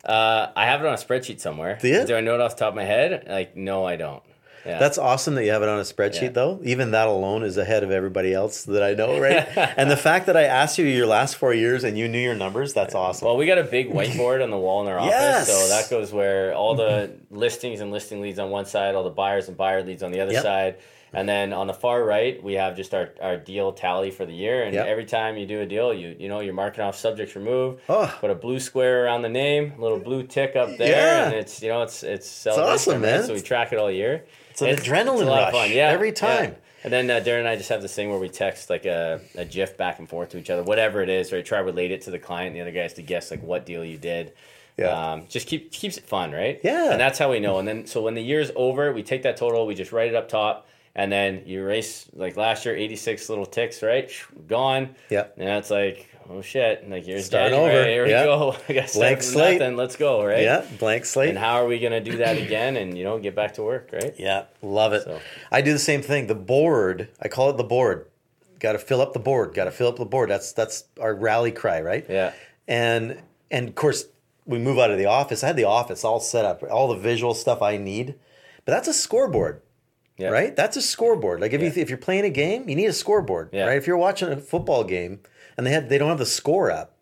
[0.04, 1.78] Uh, I have it on a spreadsheet somewhere.
[1.80, 2.06] Do you?
[2.06, 3.24] Do I know it off the top of my head?
[3.28, 4.22] Like, no, I don't.
[4.66, 4.78] Yeah.
[4.78, 6.28] That's awesome that you have it on a spreadsheet, Yeah.
[6.30, 6.60] though.
[6.64, 9.46] Even that alone is ahead of everybody else that I know, right?
[9.76, 12.34] and the fact that I asked you your last four years and you knew your
[12.34, 13.26] numbers, that's awesome.
[13.26, 15.46] Well, we got a big whiteboard on the wall in our office, Yes!
[15.48, 19.10] so that goes where all the listings and listing leads on one side, all the
[19.10, 20.42] buyers and buyer leads on the other Yep.
[20.42, 20.74] side,
[21.12, 24.34] and then on the far right we have just our, our deal tally for the
[24.34, 24.64] year.
[24.64, 24.86] And Yep.
[24.86, 28.12] every time you do a deal, you you know you're marking off subjects removed, Oh.
[28.20, 31.26] put a blue square around the name, a little blue tick up there, Yeah.
[31.26, 33.22] and it's you know it's it's celebration, awesome, man.
[33.24, 34.24] So we track it all year.
[34.60, 35.70] It's an adrenaline a lot rush of fun.
[35.70, 36.14] Yeah, every yeah.
[36.14, 36.56] time.
[36.84, 39.20] And then uh, Darren and I just have this thing where we text like a,
[39.34, 41.90] a GIF back and forth to each other, whatever it is, or Try to relate
[41.90, 42.48] it to the client.
[42.48, 44.32] And the other guy has to guess like what deal you did.
[44.76, 45.12] Yeah.
[45.12, 46.60] Um, just keep keeps it fun, right?
[46.62, 46.92] Yeah.
[46.92, 47.58] And that's how we know.
[47.58, 50.14] And then so when the year's over, we take that total, we just write it
[50.14, 54.10] up top, and then you erase like last year, eighty six little ticks, right?
[54.46, 54.94] Gone.
[55.08, 55.28] Yeah.
[55.38, 57.88] And it's like, oh shit, like here's Start January, over.
[57.88, 58.56] Here we go.
[58.68, 59.58] I got Blank slate.
[59.58, 60.42] Then let's go, right?
[60.42, 61.30] Yeah, blank slate.
[61.30, 62.76] And how are we gonna do that again?
[62.76, 64.14] And you know, get back to work, right?
[64.18, 65.04] Yeah, love it.
[65.04, 66.26] So- I do the same thing.
[66.26, 68.06] The board, I call it the board.
[68.58, 69.52] Got to fill up the board.
[69.52, 70.30] Got to fill up the board.
[70.30, 72.06] That's that's our rally cry, right?
[72.08, 72.32] Yeah.
[72.66, 74.06] And and of course,
[74.46, 75.44] we move out of the office.
[75.44, 78.14] I had the office all set up, all the visual stuff I need.
[78.64, 79.60] But that's a scoreboard,
[80.16, 80.28] Yeah.
[80.30, 80.56] right?
[80.56, 81.40] That's a scoreboard.
[81.40, 81.68] Like if Yeah.
[81.70, 83.66] you if you're playing a game, you need a scoreboard, Yeah.
[83.66, 83.76] right?
[83.76, 85.20] If you're watching a football game
[85.56, 86.94] and they had they don't have the score up,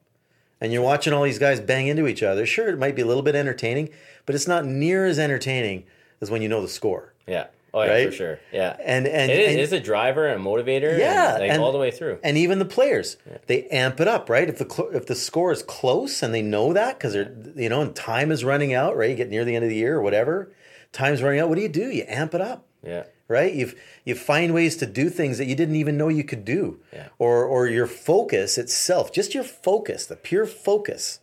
[0.61, 2.47] and you're watching all these guys bang into each other.
[2.47, 3.90] Sure, it might be a little bit entertaining,
[4.27, 5.85] but it's not near as entertaining
[6.21, 7.12] as when you know the score.
[7.27, 7.47] Yeah.
[7.73, 8.07] Oh yeah, Right?
[8.07, 8.38] for sure.
[8.53, 8.77] Yeah.
[8.85, 10.97] And and, it is, and it's a driver and a motivator.
[10.97, 12.19] Yeah, and, like and- all the way through.
[12.23, 13.17] and even the players
[13.49, 16.40] they amp it up right if the cl- if the score is close and they
[16.43, 19.45] know that because they're you know and time is running out right you get near
[19.45, 20.53] the end of the year or whatever
[20.93, 23.03] time's running out what do you do you amp it up Yeah.
[23.28, 26.44] Right you've you find ways to do things that you didn't even know you could
[26.44, 27.08] do Yeah.
[27.18, 31.20] or or your focus itself just your focus the pure focus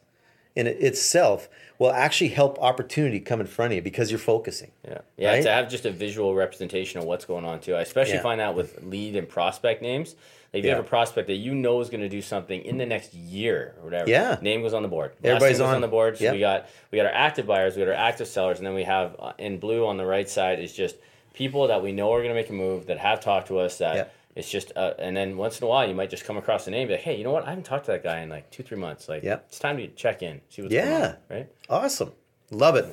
[0.56, 4.72] in it itself will actually help opportunity come in front of you because you're focusing
[4.88, 5.30] Yeah, yeah.
[5.32, 5.44] Right?
[5.44, 7.74] To have just a visual representation of what's going on too.
[7.76, 8.22] I especially Yeah.
[8.22, 10.16] find that with lead and prospect names.
[10.54, 12.78] Like if you have a prospect that you know is going to do something in
[12.78, 14.10] the next year or whatever.
[14.10, 14.38] Yeah.
[14.42, 15.14] Name goes on the board.
[15.24, 15.76] Everybody's on.
[15.76, 16.18] on the board.
[16.18, 16.34] So Yep.
[16.34, 18.84] we got we got our active buyers, we got our active sellers, and then we
[18.84, 20.98] have uh, in blue on the right side is just
[21.34, 23.78] people that we know are going to make a move that have talked to us
[23.78, 23.96] that.
[23.96, 24.16] Yep.
[24.34, 26.72] It's just, uh, and then once in a while, you might just come across a
[26.72, 27.46] name, be like, "Hey, you know what?
[27.46, 29.10] I haven't talked to that guy in like two, three months.
[29.10, 29.44] Like, Yep.
[29.50, 31.08] it's time to check in, see what's going Yeah.
[31.08, 31.48] on." Right?
[31.70, 32.14] Awesome.
[32.50, 32.86] Love it.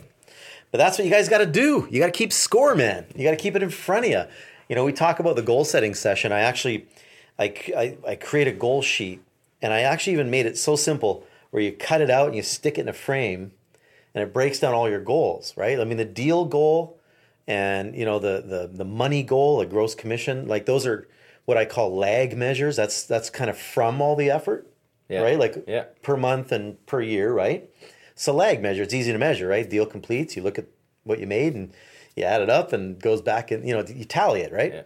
[0.72, 1.86] But that's what you guys got to do.
[1.92, 3.06] You got to keep score, man.
[3.14, 4.24] You got to keep it in front of you.
[4.68, 6.32] You know, we talk about the goal setting session.
[6.32, 6.88] I actually,
[7.38, 9.22] I, I, I create a goal sheet
[9.62, 12.42] and I actually even made it so simple where you cut it out and you
[12.42, 13.52] stick it in a frame
[14.12, 15.78] and it breaks down all your goals, right?
[15.78, 16.97] I mean, the deal goal
[17.48, 21.08] and, you know, the, the, the money goal, the gross commission, like those are
[21.46, 22.76] what I call lag measures.
[22.76, 24.70] That's, that's kind of from all the effort
[25.08, 25.22] Yeah.
[25.22, 25.38] right?
[25.38, 25.84] Like Yeah.
[26.02, 27.68] per month and per year, right?
[28.12, 28.82] It's a lag measure.
[28.82, 29.68] It's easy to measure, right?
[29.68, 30.36] Deal completes.
[30.36, 30.66] You look at
[31.04, 31.72] what you made and
[32.16, 34.72] you add it up and goes back and you know you tally it, right?
[34.74, 34.82] Yeah.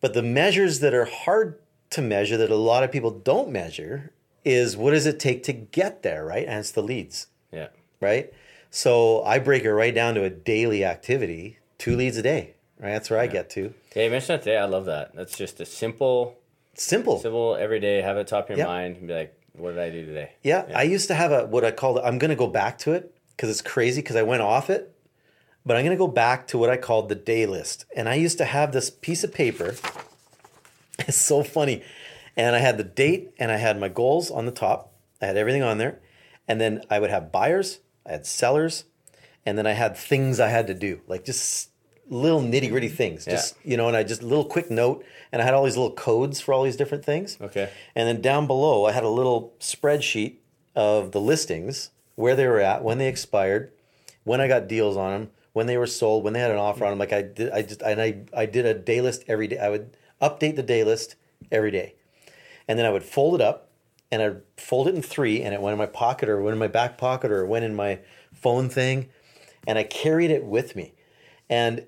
[0.00, 1.58] But the measures that are hard
[1.90, 4.12] to measure that a lot of people don't measure
[4.44, 6.46] is what does it take to get there, right?
[6.46, 7.68] And it's the leads, Yeah.
[8.00, 8.32] right?
[8.74, 12.90] So I break it right down to a daily activity, two leads a day, right?
[12.90, 13.72] That's where I get to.
[13.94, 14.56] Yeah, you mentioned that today.
[14.58, 15.14] I love that.
[15.14, 16.36] That's just a simple,
[16.74, 17.20] Simple.
[17.20, 18.02] simple every day.
[18.02, 18.66] Have it top of your Yep.
[18.66, 21.46] mind and be like, "What did I do today?" Yeah, I used to have a
[21.46, 22.00] what I called.
[22.00, 24.92] I'm going to go back to it because it's crazy because I went off it,
[25.64, 27.84] but I'm going to go back to what I called the day list.
[27.94, 29.76] And I used to have this piece of paper.
[31.06, 31.82] It's so funny,
[32.36, 34.92] and I had the date and I had my goals on the top.
[35.22, 36.00] I had everything on there,
[36.48, 38.84] and then I would have buyers, I had sellers,
[39.46, 41.70] and then I had things I had to do, like just
[42.08, 42.96] little nitty gritty mm-hmm.
[42.96, 43.24] things.
[43.24, 45.76] Just you know, and I just a little quick note, and I had all these
[45.76, 47.38] little codes for all these different things.
[47.40, 47.70] Okay.
[47.94, 50.36] And then down below, I had a little spreadsheet
[50.74, 53.72] of the listings, where they were at, when they expired,
[54.24, 56.84] when I got deals on them, when they were sold, when they had an offer
[56.84, 56.98] on them.
[56.98, 59.58] Like I did, I just and I I did a day list every day.
[59.58, 61.16] I would update the day list
[61.50, 61.94] every day,
[62.68, 63.70] and then I would fold it up,
[64.14, 66.58] and I'd fold it in three, and it went in my pocket or went in
[66.60, 67.98] my back pocket or went in my
[68.32, 69.08] phone thing,
[69.66, 70.94] and I carried it with me,
[71.50, 71.84] and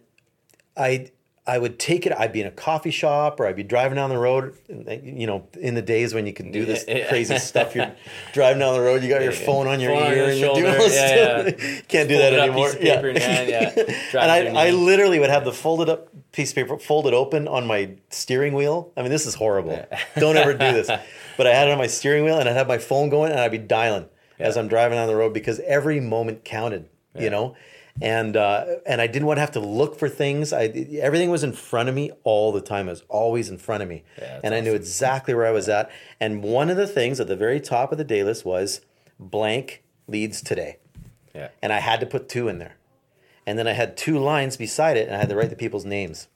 [0.77, 1.12] I
[1.49, 2.13] I would take it.
[2.13, 4.57] I'd be in a coffee shop or I'd be driving down the road.
[4.69, 7.09] You know, in the days when you could do this Yeah.
[7.09, 7.93] crazy stuff, you're
[8.33, 9.03] driving down the road.
[9.05, 10.79] You got your phone on your Phone on ear your and you're doing shoulder.
[10.79, 11.81] all this Yeah.
[11.89, 12.67] Can't do Fold that anymore.
[12.67, 13.95] piece of paper in hand, yeah.
[14.21, 17.65] And I, I literally would have the folded up piece of paper folded open on
[17.67, 18.93] my steering wheel.
[18.97, 19.87] I mean, this is horrible.
[20.19, 20.91] Don't ever do this.
[21.37, 23.41] But I had it on my steering wheel and I'd have my phone going and
[23.41, 24.07] I'd be dialing
[24.41, 26.89] as I'm driving down the road because every moment counted.
[27.19, 27.55] You know.
[28.03, 30.53] And uh, and I didn't want to have to look for things.
[30.53, 30.65] I
[31.01, 32.89] everything was in front of me all the time.
[32.89, 35.67] It was always in front of me, Yeah, and I knew exactly where I was
[35.69, 35.91] at.
[36.21, 38.83] And one of the things at the very top of the day list was
[39.19, 40.77] blank leads today
[41.35, 41.49] Yeah.
[41.63, 42.77] and I had to put two in there.
[43.47, 45.85] And then I had two lines beside it, and I had to write the people's
[45.87, 46.29] names.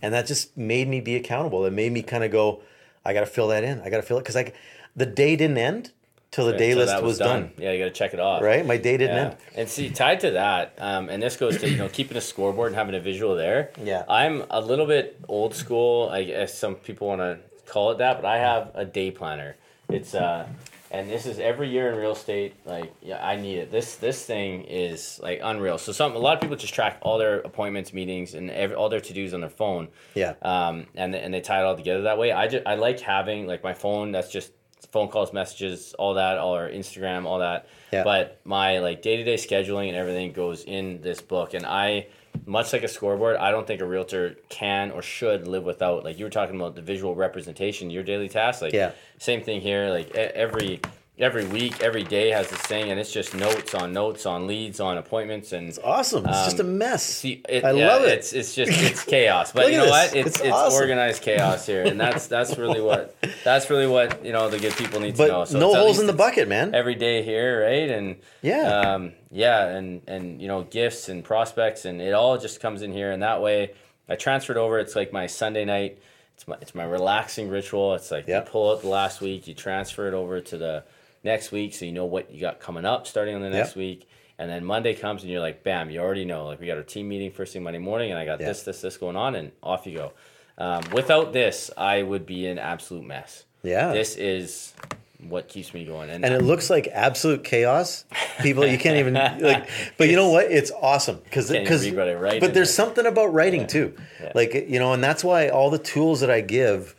[0.00, 1.64] And that just made me be accountable.
[1.64, 2.60] It made me kind of go,
[3.06, 3.80] I got to fill that in.
[3.80, 4.52] I got to fill it because I
[4.94, 5.92] the day didn't end
[6.34, 7.52] till the day list that was, done.
[7.58, 8.42] Yeah, you got to check it off.
[8.42, 9.22] Right, my day didn't Yeah.
[9.24, 9.36] end.
[9.54, 12.68] And see, tied to that, um, and this goes to you know keeping a scoreboard
[12.68, 13.70] and having a visual there.
[13.82, 14.02] Yeah.
[14.08, 16.08] I'm a little bit old school.
[16.08, 17.38] I guess some people want to
[17.70, 19.54] call it that, but I have a day planner.
[19.88, 20.48] It's uh,
[20.90, 22.54] and this is every year in real estate.
[22.64, 23.70] Like, yeah, I need it.
[23.70, 25.78] This this thing is like unreal.
[25.78, 28.88] So some a lot of people just track all their appointments, meetings, and every, all
[28.88, 29.88] their to dos on their phone.
[30.14, 30.34] Yeah.
[30.42, 32.32] Um, and and they tie it all together that way.
[32.32, 34.10] I just I like having like my phone.
[34.10, 34.50] That's just
[34.92, 37.68] phone calls, messages, all that, all our Instagram, all that.
[37.92, 38.04] Yeah.
[38.04, 42.06] But my like day to day scheduling and everything goes in this book, and I,
[42.46, 46.04] much like a scoreboard, I don't think a realtor can or should live without.
[46.04, 48.62] Like you were talking about the visual representation, your daily tasks.
[48.62, 48.92] Like Yeah.
[49.18, 49.88] same thing here.
[49.90, 50.80] Like every
[51.18, 54.80] every week, every day has this thing, and it's just notes on notes on leads
[54.80, 55.68] on appointments and.
[55.68, 56.26] It's awesome.
[56.26, 57.02] It's just a Um, mess.
[57.04, 58.18] See, it, I yeah, love it.
[58.18, 59.90] It's it's just it's chaos, but you know this.
[59.90, 60.16] what?
[60.16, 60.80] It's It's it's, awesome.
[60.80, 64.74] organized chaos here, and that's that's really what that's really what you know the good
[64.76, 65.44] people need to know.
[65.44, 66.74] So no holes in the bucket, man.
[66.74, 67.88] every day here, right?
[67.90, 68.94] And Yeah.
[68.94, 72.92] um, yeah, and and you know gifts and prospects, and it all just comes in
[72.92, 73.72] here, and that way
[74.08, 74.78] I transferred over.
[74.78, 75.98] It's like my Sunday night
[76.36, 77.94] it's my it's my relaxing ritual.
[77.94, 78.46] It's like Yep.
[78.46, 80.82] you pull out the last week, you transfer it over to the
[81.24, 83.76] next week, so you know what you got coming up starting on the next Yep.
[83.76, 84.08] week.
[84.38, 86.46] And then Monday comes and you're like, bam, you already know.
[86.46, 88.48] Like we got our team meeting first thing Monday morning, and I got Yeah.
[88.48, 90.12] this, this, this going on, and off you go.
[90.58, 93.44] Um, without this, I would be an absolute mess.
[93.62, 93.92] Yeah.
[93.92, 94.72] This is
[95.26, 96.10] what keeps me going.
[96.10, 98.04] And, and it looks like absolute chaos.
[98.42, 99.68] People, you can't even like.
[99.96, 100.50] But you know what?
[100.50, 101.84] It's awesome because because.
[101.86, 102.86] read what I write But there's there.
[102.86, 104.32] something about writing too, Yeah.
[104.34, 106.94] like you know, and that's why all the tools that I give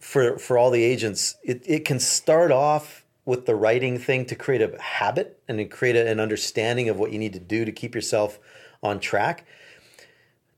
[0.00, 4.34] for for all the agents, it it can start off with the writing thing to
[4.34, 7.66] create a habit and to create a, an understanding of what you need to do
[7.66, 8.38] to keep yourself
[8.82, 9.44] on track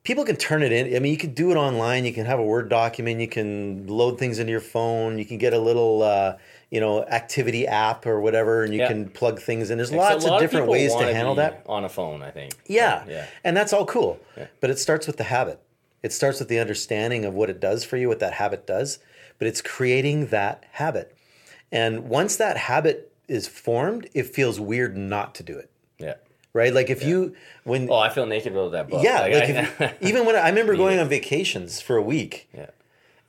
[0.09, 0.97] people can turn it in.
[0.97, 2.07] I mean, you can do it online.
[2.07, 3.21] You can have a Word document.
[3.21, 5.19] You can load things into your phone.
[5.19, 6.39] You can get a little, uh,
[6.71, 8.89] you know, activity app or whatever, and you Yeah.
[8.89, 9.77] can plug things in.
[9.77, 11.63] There's lots lot of different people ways to handle that.
[11.67, 12.23] on a phone.
[12.23, 12.55] I think.
[12.67, 13.05] Yeah.
[13.07, 13.27] yeah.
[13.45, 14.19] And that's all cool.
[14.61, 15.61] But it starts with the habit.
[16.03, 19.01] It starts with the understanding of what it does for you, what that habit does.
[19.39, 21.15] But it's creating that habit.
[21.71, 25.71] And once that habit is formed, it feels weird not to do it.
[25.99, 26.15] Yeah.
[26.55, 26.73] Right?
[26.73, 29.03] Like if you when Oh, I feel naked about that book.
[29.05, 32.71] yeah, like, I- if, even when I remember going on vacations for a week, yeah.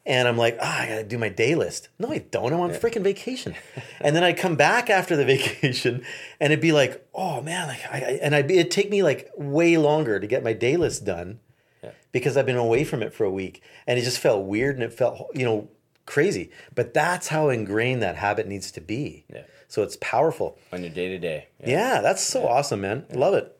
[0.05, 1.89] and I'm like, ah, I gotta do my day list.
[1.99, 2.53] No, I don't.
[2.53, 3.55] I'm on freaking vacation.
[4.01, 6.03] and then I'd come back after the vacation,
[6.39, 9.03] and it'd be like, oh man, like I, I and I'd be, it'd take me
[9.03, 11.39] like way longer to get my day list done
[11.83, 11.91] Yeah.
[12.13, 14.83] because I've been away from it for a week, and it just felt weird and
[14.83, 15.67] it felt you know
[16.09, 16.49] crazy.
[16.75, 19.23] But that's how ingrained that habit needs to be.
[19.33, 19.43] Yeah.
[19.67, 20.57] So it's powerful.
[20.73, 21.47] On your day to day.
[21.65, 23.05] Yeah, that's so awesome, man.
[23.13, 23.55] Love it.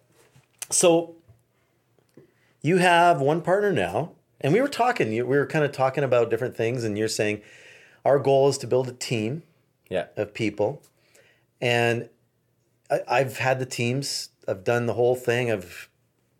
[0.72, 1.16] So
[2.62, 5.10] you have one partner now, and we were talking.
[5.12, 7.42] We were kind of talking about different things, and you're saying
[8.04, 9.44] our goal is to build a team
[9.90, 10.08] Yeah.
[10.18, 10.82] of people,
[11.62, 12.10] and
[12.90, 14.30] I, I've had the teams.
[14.48, 15.52] I've done the whole thing.
[15.52, 15.90] I've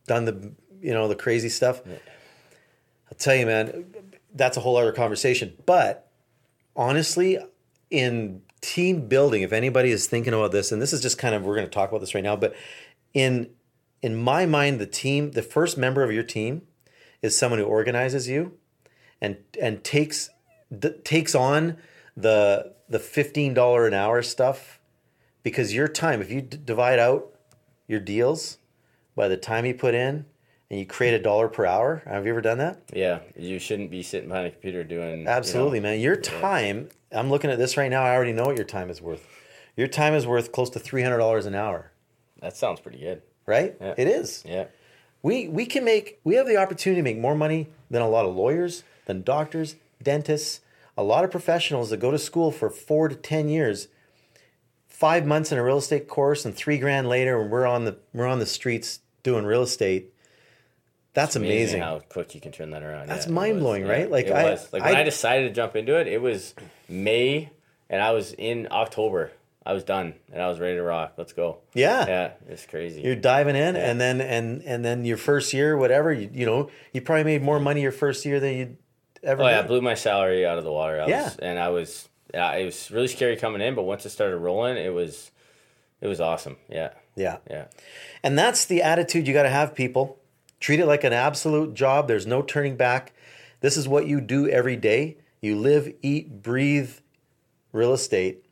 [0.08, 1.82] done the you know the crazy stuff.
[1.86, 3.86] I'll tell you, man,
[4.34, 5.56] that's a whole other conversation.
[5.66, 6.12] But
[6.76, 7.38] honestly,
[7.90, 11.44] in team building, if anybody is thinking about this, and this is just kind of
[11.44, 12.56] we're going to talk about this right now, but
[13.14, 13.50] in
[14.02, 16.62] in my mind, the team, the first member of your team,
[17.22, 18.54] is someone who organizes you,
[19.20, 20.30] and and takes
[21.04, 21.78] takes on
[22.16, 24.80] the the fifteen dollar an hour stuff,
[25.44, 27.34] because your time, if you d- divide out
[27.88, 28.58] your deals
[29.16, 30.26] by the time you put in,
[30.70, 32.04] and you create a dollar per hour.
[32.06, 32.82] Have you ever done that?
[32.94, 33.20] Yeah.
[33.36, 35.20] You shouldn't be sitting behind a computer doing.
[35.20, 36.00] you know, Absolutely, man.
[36.00, 38.04] Your time, I'm looking at this right now.
[38.04, 39.26] I already know what your time is worth.
[39.76, 41.92] Your time is worth close to $300 an hour,
[42.42, 43.22] that sounds pretty good.
[43.46, 43.76] right?
[43.82, 43.96] Yeah.
[43.98, 44.44] It is.
[44.46, 44.66] Yeah.
[45.22, 48.26] We we can make we have the opportunity to make more money than a lot
[48.26, 50.62] of lawyers, than doctors, dentists,
[50.98, 53.90] a lot of professionals that go to school for 4 to 10 years.
[54.88, 57.98] 5 months in a real estate course and 3 grand later and we're on the
[58.14, 60.14] we're on the streets doing real estate.
[61.14, 61.82] That's amazing.
[61.82, 63.08] how quick you can turn that around.
[63.10, 64.10] That's Yeah, it mind-blowing, was, right?
[64.12, 64.72] Like, it I- was.
[64.72, 66.54] Like when I- I, decided to jump into it, it was
[66.88, 67.50] May,
[67.90, 69.32] and I was in October.
[69.66, 71.14] I was done, and I was ready to rock.
[71.18, 71.58] Let's go.
[71.74, 72.08] Yeah.
[72.08, 73.02] Yeah, it's crazy.
[73.02, 76.70] You're diving in, and then and and then your first year, whatever you you know,
[76.94, 78.78] you probably made more money your first year than you
[79.22, 79.44] ever.
[79.44, 79.68] Oh yeah, made.
[79.68, 81.02] blew my salary out of the water.
[81.02, 81.24] I Yeah.
[81.26, 84.38] was, and I was, yeah, it was really scary coming in, but once it started
[84.38, 85.30] rolling, it was,
[86.02, 86.56] it was awesome.
[86.70, 87.38] Yeah, yeah.
[87.50, 87.66] yeah,
[88.24, 90.18] And that's the attitude you got to have, people.
[90.60, 92.08] Treat it like an absolute job.
[92.08, 93.14] There's no turning back.
[93.62, 95.18] This is what you do every day.
[95.42, 96.92] You live, eat, breathe
[97.72, 98.46] real estate.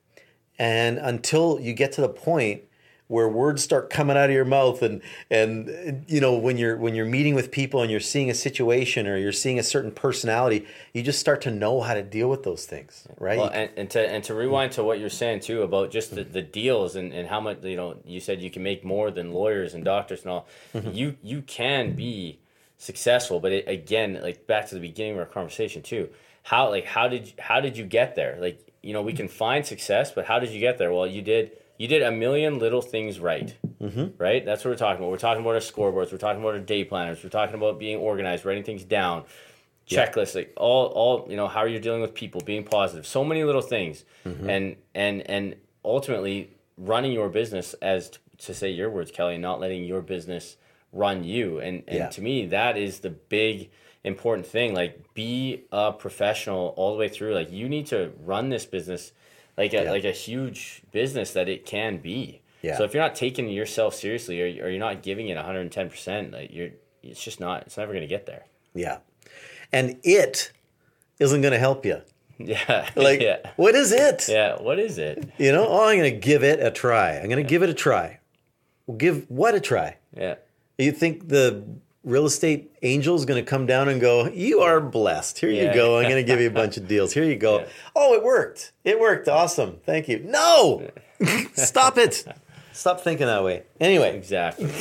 [0.60, 2.64] And until you get to the point
[3.08, 6.94] where words start coming out of your mouth and and you know when you're when
[6.94, 10.66] you're meeting with people and you're seeing a situation or you're seeing a certain personality,
[10.94, 13.38] you just start to know how to deal with those things, right?
[13.38, 16.22] Well, and, and to and to rewind to what you're saying too about just the,
[16.22, 16.34] mm-hmm.
[16.34, 19.32] the deals and, and how much you know you said you can make more than
[19.32, 20.48] lawyers and doctors and all.
[20.74, 20.92] Mm-hmm.
[20.92, 22.40] You you can be
[22.78, 26.10] successful, but it, again, like back to the beginning of our conversation too.
[26.44, 28.38] How like how did you, how did you get there?
[28.42, 30.92] Like you know we can find success, but how did you get there?
[30.92, 34.08] Well, you did you did a million little things right, mm-hmm.
[34.18, 34.44] right?
[34.46, 35.12] That's what we're talking about.
[35.12, 36.12] We're talking about our scoreboards.
[36.12, 37.24] We're talking about our day planners.
[37.24, 39.24] We're talking about being organized, writing things down
[39.90, 43.24] checklists like all all you know how are you're dealing with people being positive so
[43.24, 44.50] many little things Mm-hmm.
[44.50, 49.62] and and and ultimately running your business as t- to say your words kelly not
[49.62, 50.58] letting your business
[50.92, 52.10] run you and and Yeah.
[52.10, 53.70] to me that is the big
[54.04, 58.50] important thing like be a professional all the way through like you need to run
[58.50, 59.14] this business
[59.58, 59.92] like a Yeah.
[59.92, 62.78] like a huge business that it can be Yeah.
[62.78, 66.54] so if you're not taking yourself seriously or, or you're not giving it 110% like
[66.54, 66.70] you're
[67.04, 69.00] it's just not it's never going to get there yeah.
[69.74, 70.52] And it
[71.20, 72.02] isn't going to help you.
[72.38, 74.28] yeah Like, yeah what is it?
[74.30, 75.30] Yeah, what is it?
[75.40, 77.18] You know, oh, I'm going to give it a try.
[77.18, 78.20] I'm going to give it a try.
[78.86, 79.98] Well, give what a try?
[80.16, 80.36] Yeah.
[80.78, 81.64] You think the
[82.08, 85.40] real estate angel is going to come down and go, "You are blessed.
[85.40, 85.98] Here you go.
[85.98, 87.14] I'm going to give you a bunch of deals.
[87.14, 87.60] Here you go.
[87.60, 87.66] Yeah.
[87.96, 88.72] Oh, it worked.
[88.84, 89.28] It worked.
[89.28, 89.78] Awesome.
[89.86, 90.20] Thank you.
[90.24, 90.90] No,
[91.54, 92.26] stop it.
[92.72, 93.64] Stop thinking that way.
[93.80, 94.66] Anyway, Exactly.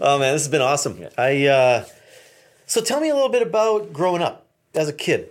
[0.00, 1.06] oh man, this has been awesome.
[1.16, 1.84] I uh,
[2.66, 5.30] so tell me a little bit about growing up as a kid.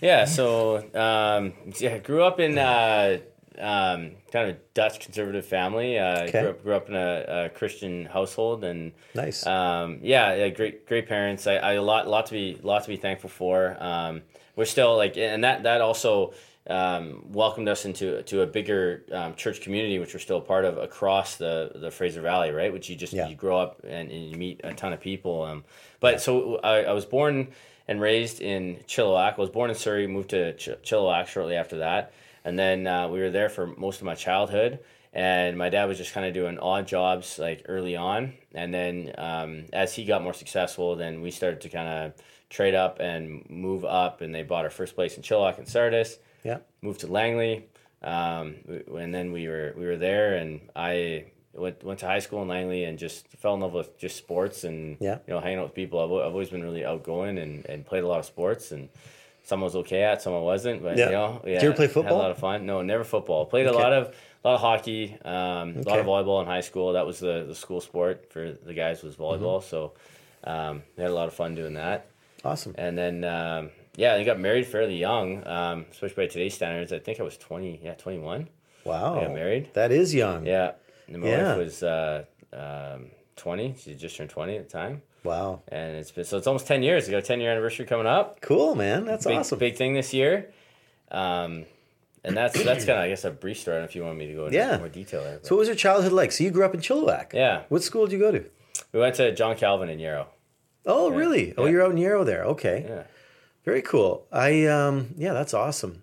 [0.00, 3.18] Yeah, so um, yeah, grew up in uh,
[3.58, 5.98] um, kind of Dutch conservative family.
[5.98, 6.40] Uh, Okay.
[6.40, 9.46] grew, up, grew up in a, a Christian household, and Nice.
[9.46, 11.46] um, yeah, yeah, great great parents.
[11.46, 13.76] I, I a lot lot to be lot to be thankful for.
[13.80, 14.22] Um,
[14.56, 16.32] we're still like, and that that also
[16.68, 20.64] um, welcomed us into to a bigger um, church community, which we're still a part
[20.64, 22.72] of across the the Fraser Valley, right?
[22.72, 23.28] Which you just Yeah.
[23.28, 25.42] you grow up and, and you meet a ton of people.
[25.42, 25.64] Um,
[26.00, 27.48] but so I, I was born
[27.88, 29.34] and raised in Chilliwack.
[29.36, 32.12] I was born in Surrey, moved to Ch- Chilliwack shortly after that,
[32.44, 34.80] and then uh, we were there for most of my childhood.
[35.12, 39.12] And my dad was just kind of doing odd jobs like early on, and then
[39.18, 42.12] um, as he got more successful, then we started to kind of
[42.48, 46.18] trade up and move up, and they bought our first place in Chilliwack and Sardis
[46.44, 46.58] yeah.
[46.80, 47.66] moved to Langley,
[48.02, 48.54] um,
[48.96, 51.24] and then we were we were there, and I
[51.54, 54.62] went went to high school in Langley, and just fell in love with just sports
[54.62, 55.18] and Yeah.
[55.26, 55.98] you know hanging out with people.
[55.98, 58.88] I've, I've always been really outgoing and, and played a lot of sports, and
[59.42, 60.82] some I was okay at, someone wasn't.
[60.82, 61.06] But Yeah.
[61.06, 62.16] you know, yeah, Did you ever play Had football?
[62.16, 62.66] a lot of fun.
[62.66, 63.46] No, never football.
[63.46, 63.76] Played Okay.
[63.76, 66.94] a lot of a lot of hockey, um, a lot of volleyball in high school.
[66.94, 69.58] That was the, the school sport for the guys was volleyball.
[69.60, 69.68] Mm-hmm.
[69.68, 69.92] So
[70.44, 72.06] um, we had a lot of fun doing that.
[72.42, 72.74] Awesome.
[72.78, 76.90] And then, um, yeah, I got married fairly young, um, especially by today's standards.
[76.90, 78.48] I think I was 20, yeah, 21.
[78.84, 79.18] Wow.
[79.20, 79.74] I got married.
[79.74, 80.46] That is young.
[80.46, 80.72] Yeah.
[81.08, 81.48] And my Yeah.
[81.48, 82.24] wife was uh,
[82.54, 83.74] um, 20.
[83.78, 85.02] She just turned 20 at the time.
[85.24, 85.62] Wow.
[85.68, 87.06] And it's been, so it's almost 10 years.
[87.06, 88.40] We got a 10 year anniversary coming up.
[88.40, 89.04] Cool, man.
[89.04, 89.58] That's Big, awesome.
[89.58, 90.50] big thing this year.
[91.10, 91.64] Um,
[92.24, 93.76] and that's that's kind of, I guess, a brief story.
[93.76, 94.78] I don't know if you want me to go into Yeah.
[94.78, 95.38] more detail there.
[95.38, 96.32] but- So, what was your childhood like?
[96.32, 97.32] So, you grew up in Chilliwack.
[97.32, 97.62] yeah.
[97.68, 98.44] What school did you go to?
[98.92, 100.28] We went to John Calvin in Yarrow.
[100.86, 101.54] Oh, really?
[101.56, 101.70] Oh, Yeah.
[101.72, 102.44] you're out in Yarrow there.
[102.44, 102.84] Okay.
[102.88, 103.02] Yeah.
[103.64, 104.26] Very cool.
[104.32, 106.02] I um yeah, that's awesome.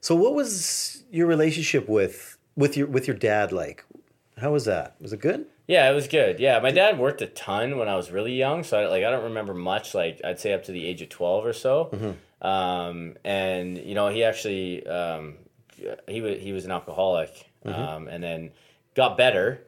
[0.00, 3.84] So what was your relationship with with your with your dad like?
[4.40, 4.96] How was that?
[5.00, 5.46] Was it good?
[5.66, 6.40] Yeah, it was good.
[6.40, 9.10] Yeah, my dad worked a ton when I was really young, so I, like I
[9.10, 9.94] don't remember much.
[9.94, 11.90] Like I'd say up to the age of twelve or so.
[12.40, 15.34] Um, and you know, he actually um,
[16.08, 18.50] he was he was an alcoholic, um, and then
[18.94, 19.64] got better.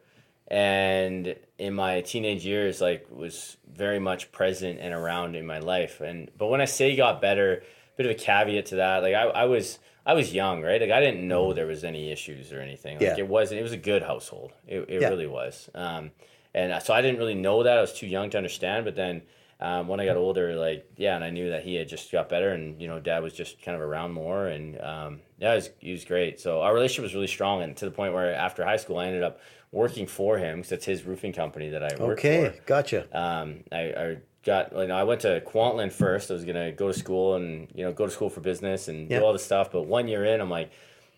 [0.49, 6.01] And in my teenage years, like was very much present and around in my life.
[6.01, 9.03] And but when I say got better, a bit of a caveat to that.
[9.03, 10.81] Like I, I was I was young, right?
[10.81, 12.97] Like I didn't know there was any issues or anything.
[12.97, 13.19] Like Yeah.
[13.19, 13.61] it wasn't.
[13.61, 14.53] It was a good household.
[14.67, 15.09] It, it Yeah.
[15.09, 15.69] really was.
[15.75, 16.11] Um,
[16.55, 17.79] and so I didn't really know that.
[17.79, 18.85] I was too young to understand.
[18.85, 19.23] But then
[19.61, 22.29] um, when I got older, like yeah, and I knew that he had just got
[22.29, 25.57] better, and you know, dad was just kind of around more, and um, yeah, it
[25.57, 26.41] was, he was great.
[26.41, 29.07] So our relationship was really strong, and to the point where after high school, I
[29.07, 29.39] ended up
[29.71, 33.07] working for him because it's his roofing company that I worked Okay, for gotcha.
[33.17, 36.31] um, I, I got like I went to Kwantlen first.
[36.31, 39.11] I was gonna go to school and you know go to school for business and
[39.11, 39.19] Yeah.
[39.19, 39.71] do all this stuff.
[39.73, 40.71] But one year in, I'm like,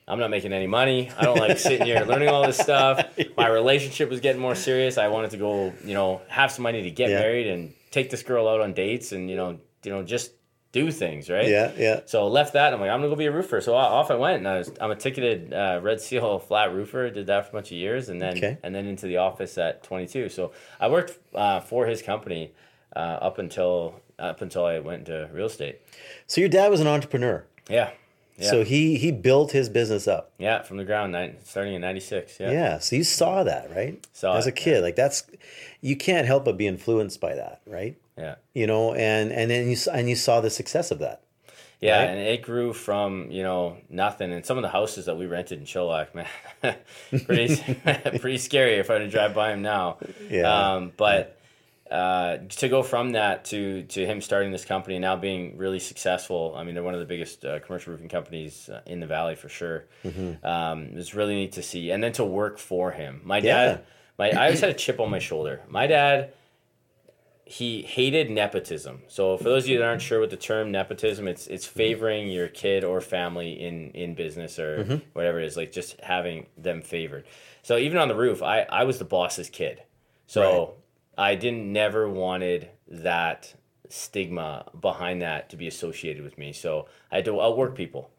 [0.08, 1.10] I'm not making any money.
[1.16, 3.04] I don't like sitting here learning all this stuff.
[3.36, 4.98] My relationship was getting more serious.
[4.98, 7.20] I wanted to go, you know, have some money to get Yeah.
[7.20, 10.32] married and take this girl out on dates and you know, you know, just
[10.72, 11.48] do things right.
[11.48, 12.00] Yeah, yeah.
[12.06, 12.72] So I left that.
[12.72, 13.60] I'm like, I'm gonna go be a roofer.
[13.60, 17.10] So off I went, and I was, I'm a ticketed uh, Red Seal flat roofer.
[17.10, 18.56] Did that for a bunch of years, and then Okay.
[18.62, 20.30] and then into the office at 22.
[20.30, 22.52] So I worked uh, for his company
[22.94, 25.80] uh, up until up until I went into real estate.
[26.26, 27.44] So your dad was an entrepreneur.
[27.68, 27.90] Yeah,
[28.36, 30.32] yeah, So he he built his business up.
[30.38, 32.38] yeah, from the ground, starting in '96.
[32.40, 32.50] Yeah.
[32.50, 32.78] Yeah.
[32.78, 34.04] So you saw that, right?
[34.12, 35.24] Saw As a kid, like that's
[35.80, 37.96] you can't help but be influenced by that, right?
[38.16, 38.36] yeah.
[38.54, 41.22] You know, and and then you and you saw the success of that.
[41.80, 42.10] Yeah, right?
[42.10, 45.58] and it grew from you know nothing, and some of the houses that we rented
[45.58, 46.28] in Chilliwack, man,
[47.24, 47.56] pretty
[48.20, 49.98] pretty scary if I were to drive by them now.
[50.30, 50.74] Yeah.
[50.74, 51.38] Um, but
[51.92, 55.78] uh, to go from that to to him starting this company and now being really
[55.78, 59.06] successful, I mean they're one of the biggest uh, commercial roofing companies uh, in the
[59.06, 59.84] valley for sure.
[60.04, 60.44] Mm-hmm.
[60.44, 63.20] Um, it was really neat to see, and then to work for him.
[63.24, 63.64] My Yeah.
[63.66, 63.84] dad,
[64.18, 65.60] my I always had a chip on my shoulder.
[65.68, 66.32] My dad
[67.44, 69.02] he hated nepotism.
[69.08, 72.28] So for those of you that aren't sure what the term nepotism, it's it's favoring
[72.30, 76.80] your kid or family in in business or whatever it is, like just having them
[76.80, 77.24] favored.
[77.62, 79.82] So even on the roof, I I was the boss's kid.
[80.26, 80.74] So
[81.16, 83.54] I didn't never wanted that
[83.88, 86.52] stigma behind that to be associated with me.
[86.52, 88.10] So I had to outwork people.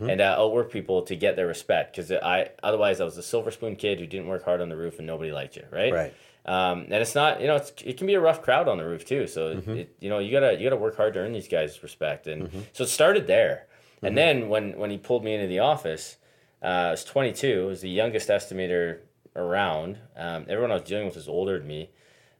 [0.00, 3.50] And uh, outwork people to get their respect because I otherwise I was a silver
[3.50, 5.90] spoon kid who didn't work hard on the roof and nobody liked you, right?
[5.90, 6.14] Right.
[6.44, 8.84] Um, and it's not, you know, it's, it can be a rough crowd on the
[8.84, 9.26] roof too.
[9.26, 12.26] So, it, you know, you gotta you gotta work hard to earn these guys' respect.
[12.26, 13.66] And so it started there.
[14.02, 16.16] And then when when he pulled me into the office,
[16.62, 17.62] uh, I was 22.
[17.62, 18.98] I was the youngest estimator
[19.36, 19.98] around.
[20.16, 21.90] Um, everyone I was dealing with was older than me.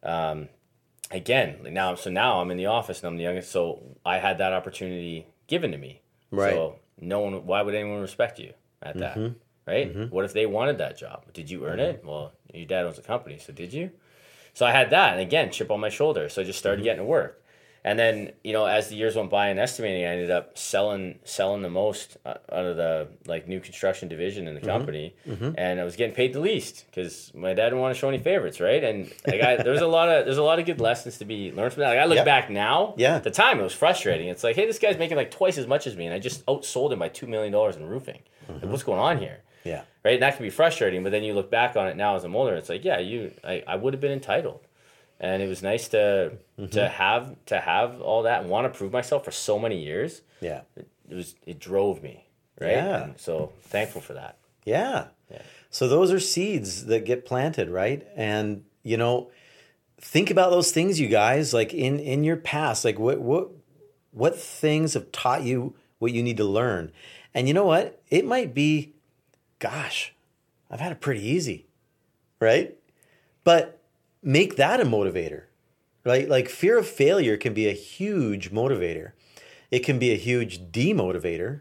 [0.02, 0.48] Um,
[1.10, 3.50] again, like now, so now I'm in the office and I'm the youngest.
[3.50, 6.02] So I had that opportunity given to me.
[6.30, 6.52] Right.
[6.52, 9.16] So no one, why would anyone respect you at that?
[9.16, 9.34] Mm-hmm.
[9.66, 9.94] Right.
[9.94, 10.14] Mm-hmm.
[10.14, 11.24] What if they wanted that job?
[11.32, 11.98] Did you earn it?
[11.98, 12.08] Mm-hmm.
[12.08, 13.38] Well, your dad owns a company.
[13.38, 13.90] So did you?
[14.54, 15.12] So I had that.
[15.12, 16.28] And again, chip on my shoulder.
[16.28, 17.42] So I just started getting to work.
[17.84, 21.20] And then, you know, as the years went by and estimating, I ended up selling
[21.24, 24.68] selling the most uh, out of the like new construction division in the mm-hmm.
[24.68, 25.52] company, mm-hmm.
[25.56, 28.18] and I was getting paid the least because my dad didn't want to show any
[28.18, 28.82] favorites, right?
[28.82, 31.52] And like I, there's a lot of there's a lot of good lessons to be
[31.52, 31.90] learned from that.
[31.90, 32.24] Like I look Yeah.
[32.24, 33.16] back now, Yeah.
[33.16, 34.28] at the time it was frustrating.
[34.28, 36.44] It's like, hey, this guy's making like twice as much as me, and I just
[36.46, 38.20] outsold him by two million dollars in roofing.
[38.48, 38.70] Like, mm-hmm.
[38.70, 39.38] what's going on here?
[39.64, 39.82] Yeah.
[40.04, 40.14] right?
[40.14, 42.34] And that can be frustrating, but then you look back on it now as I'm
[42.34, 44.60] older, it's like, yeah, you, I, I would have been entitled,
[45.20, 46.70] and it was nice to Mm-hmm.
[46.70, 50.22] to have to have all that and want to prove myself for so many years.
[50.40, 50.62] Yeah.
[50.76, 52.26] It was it drove me,
[52.60, 52.72] right?
[52.72, 53.04] Yeah.
[53.04, 54.38] And so thankful for that.
[54.64, 55.06] Yeah.
[55.30, 55.42] Yeah.
[55.70, 58.04] So those are seeds that get planted, right?
[58.16, 59.30] And you know,
[60.00, 63.50] think about those things, you guys, like in in your past, like what what
[64.10, 66.90] what things have taught you what you need to learn.
[67.34, 68.02] And you know what?
[68.10, 68.94] It might be,
[69.60, 70.12] gosh,
[70.70, 71.66] I've had it pretty easy,
[72.40, 72.76] right?
[73.44, 73.77] But
[74.22, 75.44] make that a motivator,
[76.04, 76.28] right?
[76.28, 79.12] Like fear of failure can be a huge motivator.
[79.70, 81.60] It can be a huge demotivator,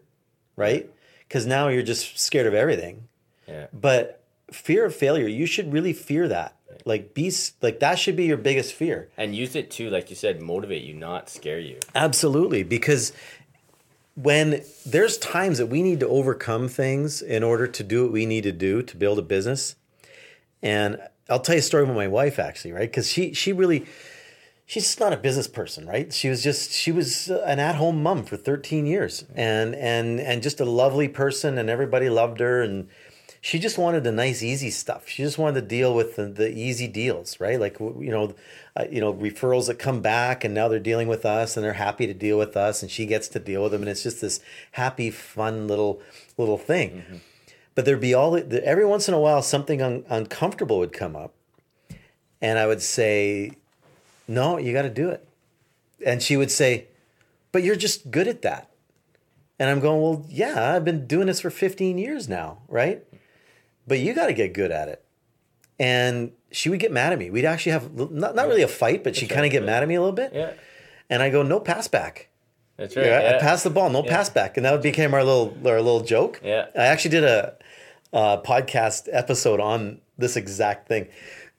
[0.55, 0.89] right?
[1.27, 3.07] Because now you're just scared of everything.
[3.47, 3.67] Yeah.
[3.73, 6.55] But fear of failure, you should really fear that.
[6.85, 7.31] Like be
[7.61, 9.09] like that should be your biggest fear.
[9.17, 11.79] And use it to, like you said, motivate you, not scare you.
[11.95, 13.13] Absolutely, because
[14.15, 18.25] when there's times that we need to overcome things in order to do what we
[18.25, 19.75] need to do to build a business.
[20.61, 20.99] And
[21.29, 22.89] I'll tell you a story with my wife actually, right?
[22.89, 23.85] Because she she really
[24.65, 26.11] she's just not a business person, right?
[26.13, 30.59] She was just she was an at-home mom for 13 years and and and just
[30.59, 32.87] a lovely person and everybody loved her and
[33.39, 35.07] she just wanted the nice easy stuff.
[35.07, 37.59] She just wanted to deal with the, the easy deals, right?
[37.59, 38.35] Like you know,
[38.75, 41.73] uh, you know, referrals that come back and now they're dealing with us and they're
[41.73, 44.21] happy to deal with us and she gets to deal with them and it's just
[44.21, 44.41] this
[44.73, 46.01] happy fun little
[46.37, 47.21] little thing.
[47.77, 51.15] But there'd be all the, every once in a while something un, uncomfortable would come
[51.15, 51.35] up
[52.41, 53.51] and I would say,
[54.27, 55.27] "No, you got to do it."
[56.03, 56.87] And she would say,
[57.51, 58.71] "But you're just good at that."
[59.59, 63.03] And I'm going, "Well, yeah, I've been doing this for 15 years now, right?
[63.85, 65.05] But you got to get good at it."
[65.77, 67.29] And she would get mad at me.
[67.29, 69.87] We'd actually have not, not really a fight, but she'd kind of get mad at
[69.87, 70.31] me a little bit.
[70.33, 70.53] Yeah.
[71.11, 72.29] And I go, "No pass back."
[72.77, 73.05] That's right.
[73.05, 73.37] Yeah, Yeah.
[73.37, 76.41] I pass the ball, no pass back, and that became our little our little joke.
[76.43, 76.67] Yeah.
[76.75, 77.55] I actually did a,
[78.17, 81.07] a podcast episode on this exact thing,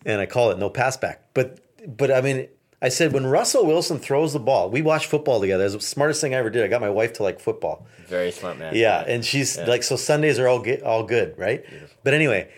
[0.04, 1.22] and I call it no pass back.
[1.32, 1.60] But
[1.96, 2.48] but I mean,
[2.82, 5.64] I said when Russell Wilson throws the ball, we watch football together.
[5.64, 6.64] It's the smartest thing I ever did.
[6.64, 7.86] I got my wife to like football.
[8.08, 8.74] Very smart man.
[8.74, 11.64] Yeah, and she's like, so Sundays are all get, all good, right?
[12.02, 12.50] But anyway,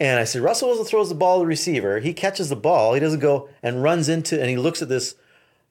[0.00, 2.00] and I said Russell Wilson throws the ball to the receiver.
[2.00, 2.94] He catches the ball.
[2.94, 5.16] He doesn't go and runs into, and he looks at this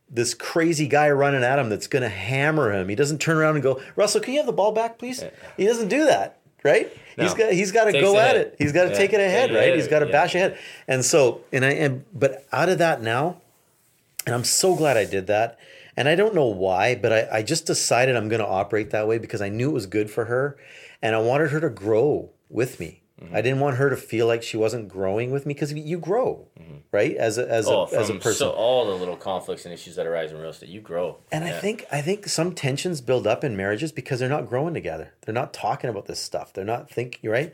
[0.10, 2.88] this crazy guy running at him that's going to hammer him.
[2.88, 5.24] He doesn't turn around and go, Russell, can you have the ball back, please?
[5.58, 6.96] He doesn't do that, right?
[7.18, 8.56] He's got he's got to go at it.
[8.58, 8.98] He's got to Yeah.
[8.98, 9.64] take it ahead, Take right?
[9.68, 9.76] ahead.
[9.78, 10.12] He's got to Yeah.
[10.12, 10.58] bash ahead.
[10.88, 13.42] And so, and I and but out of that now,
[14.26, 15.58] and I'm so glad I did that.
[15.96, 19.08] And I don't know why, but I, I just decided I'm going to operate that
[19.08, 20.58] way because I knew it was good for her.
[21.04, 23.03] And I wanted her to grow with me.
[23.24, 23.36] Mm-hmm.
[23.36, 26.46] I didn't want her to feel like she wasn't growing with me because you grow,
[26.92, 27.16] right?
[27.16, 28.34] As a, as, Oh, a, as a person.
[28.34, 31.18] so all the little conflicts and issues that arise in real estate, you grow.
[31.32, 34.74] and I think I think some tensions build up in marriages because they're not growing
[34.74, 35.14] together.
[35.22, 36.52] They're not talking about this stuff.
[36.54, 37.54] They're not thinking right.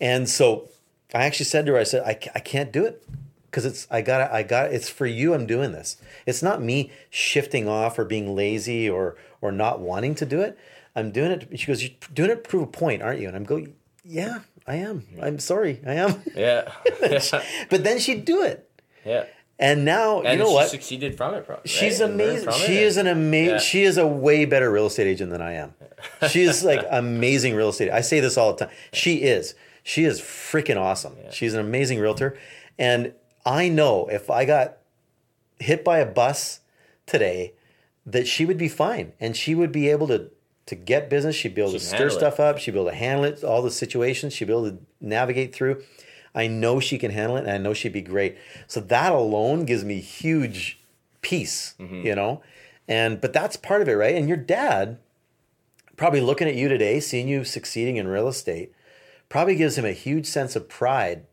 [0.00, 0.68] And so
[1.12, 3.02] I actually said to her, I said, I, I can't do it
[3.50, 5.34] because it's I got I got it's for you.
[5.34, 5.96] I'm doing this.
[6.26, 10.56] It's not me shifting off or being lazy or or not wanting to do it.
[10.94, 11.58] I'm doing it.
[11.58, 13.28] She goes, you're doing it to prove a point, aren't you?
[13.28, 15.04] And I'm going, yeah, I am.
[15.20, 16.22] I'm sorry, I am.
[16.36, 16.70] Yeah.
[17.00, 17.42] yeah.
[17.70, 18.70] but then she'd do it,
[19.04, 19.24] yeah.
[19.58, 20.68] and now And you know she what?
[20.68, 21.68] succeeded from it, probably.
[21.68, 22.10] She's right?
[22.10, 22.52] Amazing.
[22.52, 23.54] She is an amazing.
[23.54, 23.58] Yeah.
[23.60, 25.74] She is a way better real estate agent than I am.
[26.28, 27.90] She is like amazing real estate.
[27.90, 28.74] I say this all the time.
[28.92, 29.54] She is.
[29.82, 31.16] She is freaking awesome.
[31.32, 32.38] She's an amazing realtor,
[32.78, 33.14] and
[33.44, 34.76] I know if I got
[35.58, 36.60] hit by a bus
[37.06, 37.54] today,
[38.06, 40.30] that she would be fine, and she would be able to
[40.68, 41.34] to get business.
[41.36, 42.20] She'd be able to She'd stir handle it.
[42.20, 42.58] stuff up.
[42.58, 43.42] She'd be able to handle it.
[43.44, 44.32] All the situations.
[44.32, 45.82] She'd be able to navigate through.
[46.34, 48.36] I know she can handle it, and I know she'd be great.
[48.66, 50.78] So that alone gives me huge
[51.22, 52.06] peace, Mm-hmm.
[52.06, 52.42] you know.
[52.86, 54.14] And but that's part of it, right?
[54.14, 54.98] And your dad,
[55.96, 58.72] probably looking at you today, seeing you succeeding in real estate,
[59.28, 61.26] probably gives him a huge sense of pride,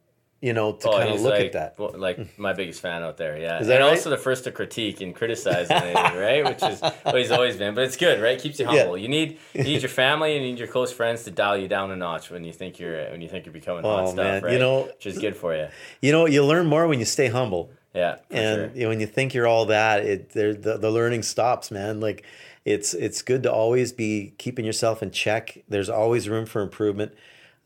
[0.45, 1.79] you know, to Oh, kind of look like, at that.
[1.79, 2.23] well, like hmm.
[2.41, 3.59] my biggest fan out there, yeah.
[3.59, 3.97] Is that and right?
[3.97, 6.45] also the first to critique and criticize, anything, right?
[6.45, 7.73] Which is what he's always been.
[7.73, 8.37] But it's good, right?
[8.39, 8.95] Keeps you humble.
[8.95, 11.67] You need you need your family and you need your close friends to dial you
[11.67, 14.11] down a notch when you think you're when you think you're becoming oh, hot Oh,
[14.11, 14.43] stuff, man.
[14.43, 14.53] right?
[14.53, 15.67] You know- which is good for you.
[16.01, 17.71] You know, you learn more when you stay humble.
[17.95, 18.71] Yeah, and sure.
[18.75, 22.01] you know, when you think you're all that, it the, the learning stops, man.
[22.01, 22.23] Like
[22.65, 25.63] it's it's good to always be keeping yourself in check.
[25.69, 27.13] There's always room for improvement.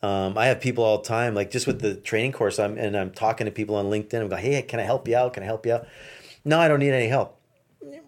[0.01, 2.95] Um, I have people all the time, like just with the training course, I'm and
[2.95, 4.21] I'm talking to people on LinkedIn.
[4.21, 5.33] I'm going, hey, can I help you out?
[5.33, 5.87] Can I help you out?
[6.45, 7.35] No, I don't need any help.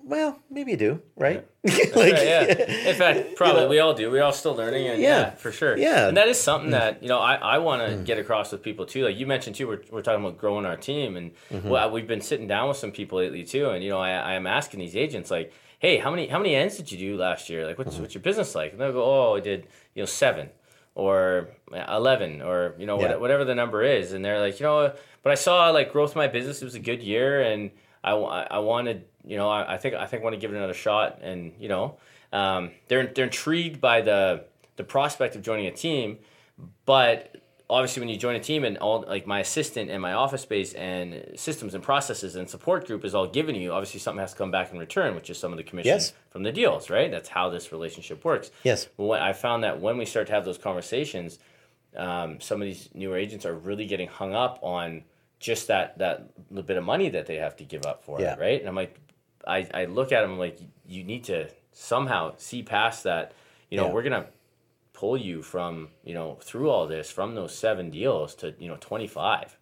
[0.04, 1.46] Well, maybe you do, right?
[1.64, 2.42] like, Right, yeah.
[2.90, 3.68] In fact, probably know.
[3.70, 4.10] we all do.
[4.10, 5.30] We're all still learning, and yeah, Yeah.
[5.32, 5.78] for sure.
[5.78, 6.06] Yeah.
[6.06, 6.08] Mm.
[6.10, 8.86] and that is something that you know I, I want to get across with people
[8.86, 9.06] too.
[9.06, 11.70] Like you mentioned too, we're, we're talking about growing our team, and Mm-hmm.
[11.70, 14.34] well, we've been sitting down with some people lately too, and you know I, I
[14.34, 17.50] am asking these agents like, hey, how many how many ends did you do last
[17.50, 17.66] year?
[17.68, 18.02] Like, what's Mm-hmm.
[18.02, 18.72] what's your business like?
[18.72, 20.50] And they'll go, oh, I did you know seven
[20.96, 23.16] or eleven or you know Yeah.
[23.16, 24.94] whatever the number is, and they're like, you know,
[25.24, 26.62] but I saw like growth in my business.
[26.62, 27.72] It was a good year, and
[28.04, 30.58] I, I wanted, you know, I, I think I think I want to give it
[30.58, 31.98] another shot, and you know,
[32.34, 34.46] um, they're they're intrigued by the
[34.78, 36.18] the prospect of joining a team,
[36.86, 37.36] but
[37.70, 40.74] obviously when you join a team and all like my assistant and my office space
[40.74, 44.38] and systems and processes and support group is all given you obviously something has to
[44.38, 46.12] come back in return which is some of the commission Yes.
[46.32, 48.90] from the deals right that's how this relationship works Yes.
[48.98, 51.40] when I found that when we start to have those conversations,
[51.96, 55.04] um, some of these newer agents are really getting hung up on
[55.40, 58.34] just that that little bit of money that they have to give up for Yeah.
[58.34, 58.60] it, right?
[58.60, 58.96] And I'm like,
[59.48, 63.34] I, I look at them like, you need to somehow see past that.
[63.70, 63.94] You know, Yeah.
[63.94, 64.28] we're gonna
[64.94, 68.78] pull you from you know through all this from those seven deals to you know
[68.80, 69.58] 25,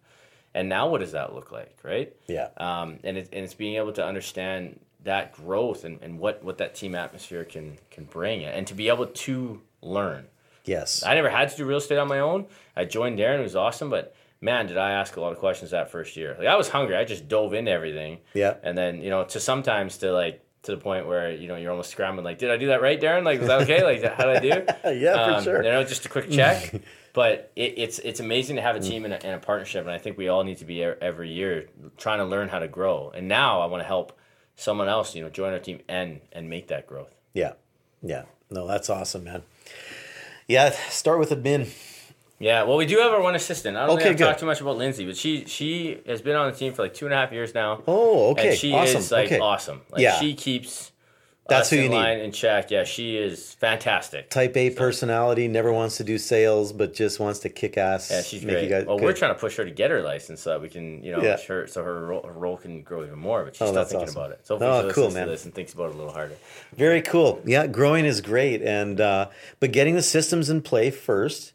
[0.54, 2.14] and now what does that look like, right?
[2.26, 2.48] Yeah.
[2.58, 6.58] um, and, it, and it's being able to understand that growth and, and what, what
[6.58, 10.26] that team atmosphere can can bring and to be able to learn.
[10.70, 11.02] Yes.
[11.04, 12.46] I never had to do real estate on my own.
[12.76, 15.72] I joined Darren, it was awesome, but man, did I ask a lot of questions
[15.72, 16.36] that first year.
[16.38, 18.18] Like I was hungry, I just dove into everything.
[18.34, 18.54] Yeah.
[18.62, 21.70] And then, you know, to sometimes to like to the point where, you know, you're
[21.72, 23.24] almost scrambling like, did I do that right, Darren?
[23.24, 23.82] Like, was that okay?
[23.82, 24.92] Like how did I do?
[25.00, 25.64] Yeah, for Um, sure.
[25.64, 26.72] You know, just a quick check.
[27.12, 29.90] but it, it's it's amazing to have a team and a, and a partnership, and
[29.90, 31.66] I think we all need to be every year
[31.96, 33.10] trying to learn how to grow.
[33.12, 34.16] And now I want to help
[34.54, 37.12] someone else, you know, join our team and and make that growth.
[37.34, 37.54] Yeah.
[38.02, 38.24] Yeah.
[38.50, 39.42] No, that's awesome, man.
[40.50, 40.70] Yeah.
[40.88, 41.68] Start with a bin.
[42.40, 43.76] Yeah, well, we do have our one assistant.
[43.76, 46.34] I don't Okay, think I've talked too much about Lindsay, but she she has been
[46.34, 47.82] on the team for like two and a half years now.
[47.86, 48.48] Oh, okay.
[48.48, 48.98] and she awesome.
[48.98, 49.38] is like okay.
[49.38, 49.82] awesome.
[49.90, 50.18] Like Yeah.
[50.18, 50.90] she keeps
[51.48, 52.20] That's us who you need.
[52.20, 52.70] in check.
[52.70, 54.30] Yeah, she is fantastic.
[54.30, 58.08] Type A personality, never wants to do sales, but just wants to kick ass.
[58.10, 58.68] Yeah, she's great.
[58.68, 61.02] guys well, we're trying to push her to get her license so that we can,
[61.02, 61.38] you know, Yeah.
[61.48, 63.44] her, so her role, her role can grow even more.
[63.44, 64.16] But she's Oh, still thinking awesome.
[64.20, 64.40] about it.
[64.46, 65.26] So hopefully Oh, she cool, to man.
[65.28, 66.34] this and thinks about it a little harder.
[66.76, 67.40] Very cool.
[67.44, 71.52] Yeah, growing is great, and uh, but getting the systems in play first,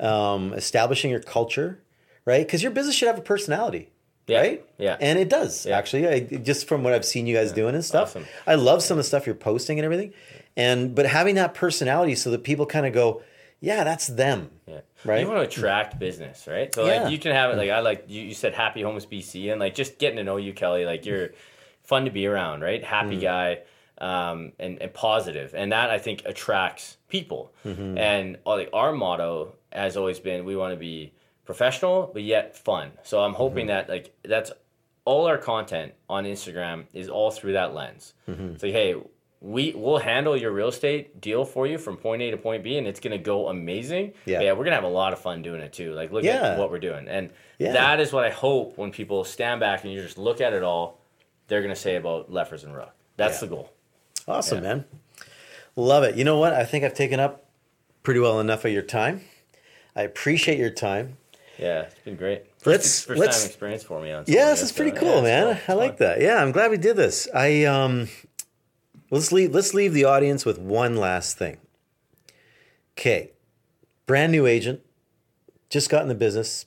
[0.00, 1.82] um, establishing your culture,
[2.24, 2.44] right?
[2.44, 3.90] Because your business should have a personality,
[4.26, 4.40] Yeah.
[4.40, 4.64] right?
[4.78, 4.96] Yeah.
[5.00, 6.08] and it does actually.
[6.08, 8.26] I, just from what I've seen you guys doing and stuff, Awesome.
[8.46, 10.12] I love some of the stuff you're posting and everything,
[10.56, 13.22] and but having that personality so that people kind of go,
[13.60, 14.50] yeah, that's them.
[14.66, 14.80] Yeah.
[15.04, 15.20] Right?
[15.20, 16.74] You want to attract business, right?
[16.74, 17.02] So Yeah.
[17.04, 19.60] like you can have it like I like you, you said happy homes BC and
[19.60, 21.30] like just getting to know you, Kelly, like you're
[21.84, 22.82] fun to be around, right?
[22.82, 23.60] Happy guy,
[23.98, 25.54] um, and, and positive.
[25.54, 27.52] And that I think attracts people.
[27.64, 31.12] And uh, like our motto has always been we want to be
[31.46, 32.92] professional but yet fun.
[33.02, 33.88] So I'm hoping mm-hmm.
[33.88, 34.52] that like that's
[35.04, 38.12] all our content on Instagram is all through that lens.
[38.28, 38.54] Mm-hmm.
[38.54, 38.96] It's like, hey,
[39.40, 42.76] we will handle your real estate deal for you from point A to point B,
[42.78, 44.12] and it's gonna go amazing.
[44.24, 44.40] Yeah.
[44.40, 45.92] yeah, we're gonna have a lot of fun doing it too.
[45.92, 46.52] Like, look Yeah.
[46.52, 47.72] at what we're doing, and Yeah.
[47.72, 50.62] that is what I hope when people stand back and you just look at it
[50.62, 50.98] all,
[51.46, 52.94] they're gonna say about Leffers and Ruck.
[53.16, 53.72] That's the goal.
[54.26, 54.84] Awesome, man.
[55.76, 56.16] Love it.
[56.16, 56.52] You know what?
[56.52, 57.44] I think I've taken up
[58.02, 59.22] pretty well enough of your time.
[59.94, 61.18] I appreciate your time.
[61.58, 62.44] Yeah, it's been great.
[62.64, 64.24] Let's- 1st let's- time experience for me on.
[64.26, 65.56] Yeah, this is pretty so, cool, yeah, man.
[65.56, 65.76] fun.
[65.76, 66.20] I like that.
[66.20, 67.28] Yeah, I'm glad we did this.
[67.34, 68.08] I um
[69.10, 71.58] let's leave let's leave the audience with one last thing.
[72.98, 73.32] Okay.
[74.06, 74.80] Brand new agent,
[75.70, 76.66] just got in the business.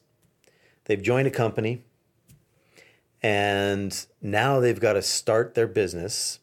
[0.86, 1.84] They've joined a company
[3.22, 6.40] and now they've got to start their business.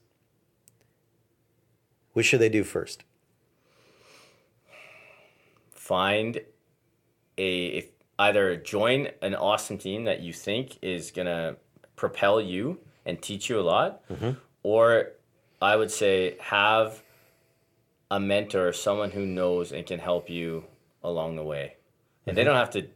[2.12, 3.02] What should they do first?
[5.72, 6.40] find
[7.38, 7.86] a if
[8.18, 11.56] either join an awesome team that you think is gonna
[11.96, 14.32] propel you and teach you a lot, mm-hmm.
[14.62, 15.12] or
[15.60, 17.02] I would say have
[18.10, 20.64] a mentor, someone who knows and can help you
[21.02, 21.76] along the way.
[22.26, 22.50] And they mm-hmm.
[22.50, 22.88] don't have to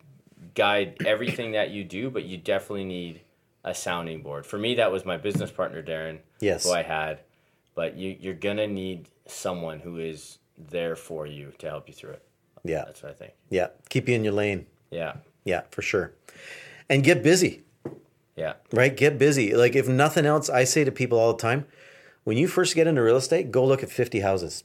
[0.54, 3.20] guide everything that you do, but you definitely need
[3.64, 4.46] a sounding board.
[4.46, 6.64] For me, that was my business partner, Darren, Yes.
[6.64, 7.20] who I had.
[7.74, 12.10] But you, you're gonna need someone who is there for you to help you through
[12.10, 12.22] it.
[12.64, 12.84] Yeah.
[12.84, 13.32] That's what I think.
[13.48, 13.68] Yeah.
[13.88, 14.66] Keep you in your lane.
[14.90, 15.16] Yeah.
[15.44, 16.12] Yeah, for sure.
[16.88, 17.62] And get busy.
[18.36, 18.54] Yeah.
[18.72, 18.96] right?
[18.96, 19.54] Get busy.
[19.54, 21.66] Like if nothing else, I say to people all the time,
[22.24, 24.64] when you first get into real estate, go look at 50 houses.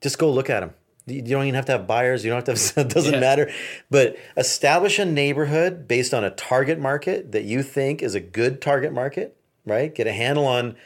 [0.00, 0.74] Just go look at them.
[1.06, 2.24] You don't even have to have buyers.
[2.24, 3.20] You don't have to have, it doesn't Yeah.
[3.20, 3.50] matter.
[3.90, 8.60] But establish a neighborhood based on a target market that you think is a good
[8.60, 9.94] target market, right?
[9.94, 10.76] Get a handle on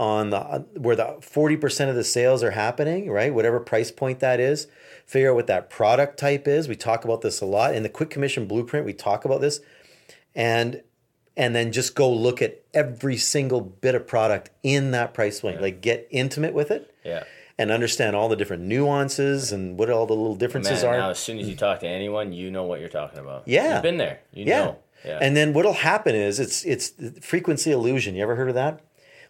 [0.00, 0.40] on the
[0.78, 3.34] where the 40% of the sales are happening, right?
[3.34, 4.66] Whatever price point that is.
[5.04, 6.68] Figure out what that product type is.
[6.68, 7.74] We talk about this a lot.
[7.74, 9.60] In the quick commission blueprint, we talk about this.
[10.34, 10.82] And
[11.36, 15.60] and then just go look at every single bit of product in that price point.
[15.60, 17.24] Like get intimate with it Yeah.
[17.58, 20.98] and understand all the different nuances and what all the little differences Man, are.
[20.98, 23.42] now as soon as you talk to anyone, you know what you're talking about.
[23.46, 23.74] Yeah.
[23.74, 24.20] You've been there.
[24.32, 24.64] You yeah.
[24.64, 24.78] know.
[25.04, 25.18] Yeah.
[25.20, 28.14] And then what'll happen is it's it's frequency illusion.
[28.14, 28.80] You ever heard of that?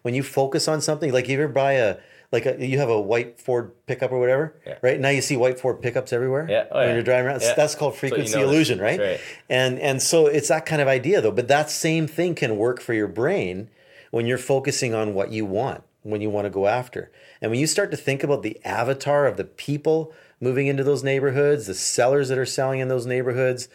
[0.01, 1.97] When you focus on something, like you ever buy a
[2.31, 4.75] like a, you have a white Ford pickup or whatever, Yeah.
[4.81, 4.97] right?
[4.99, 6.47] Now you see white Ford pickups everywhere.
[6.49, 6.65] Yeah.
[6.71, 7.41] Oh, when you're driving around.
[7.41, 7.53] Yeah.
[7.55, 8.49] That's called That's what you frequency notice.
[8.53, 8.99] illusion, right?
[8.99, 9.19] Right.
[9.49, 11.31] And and so it's that kind of idea though.
[11.31, 13.69] But that same thing can work for your brain
[14.11, 17.11] when you're focusing on what you want, when you want to go after.
[17.41, 21.03] And when you start to think about the avatar of the people moving into those
[21.03, 23.67] neighborhoods, the sellers that are selling in those neighborhoods,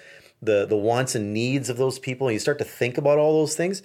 [0.43, 3.39] the the wants and needs of those people, and you start to think about all
[3.41, 3.83] those things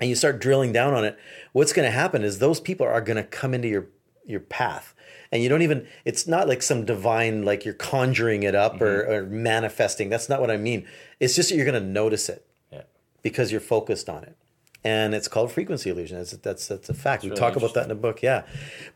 [0.00, 1.18] and you start drilling down on it,
[1.52, 3.86] what's going to happen is those people are going to come into your
[4.26, 4.94] your path.
[5.30, 9.02] And you don't even it's not like some divine like you're conjuring it up or,
[9.02, 9.12] mm-hmm.
[9.12, 10.08] or manifesting.
[10.08, 10.86] That's not what I mean.
[11.20, 12.82] It's just that you're going to notice it yeah.
[13.22, 14.36] because you're focused on it.
[14.86, 16.18] And it's called frequency illusion.
[16.18, 17.22] That's that's that's a fact.
[17.22, 18.42] we really talk about that in the book, yeah.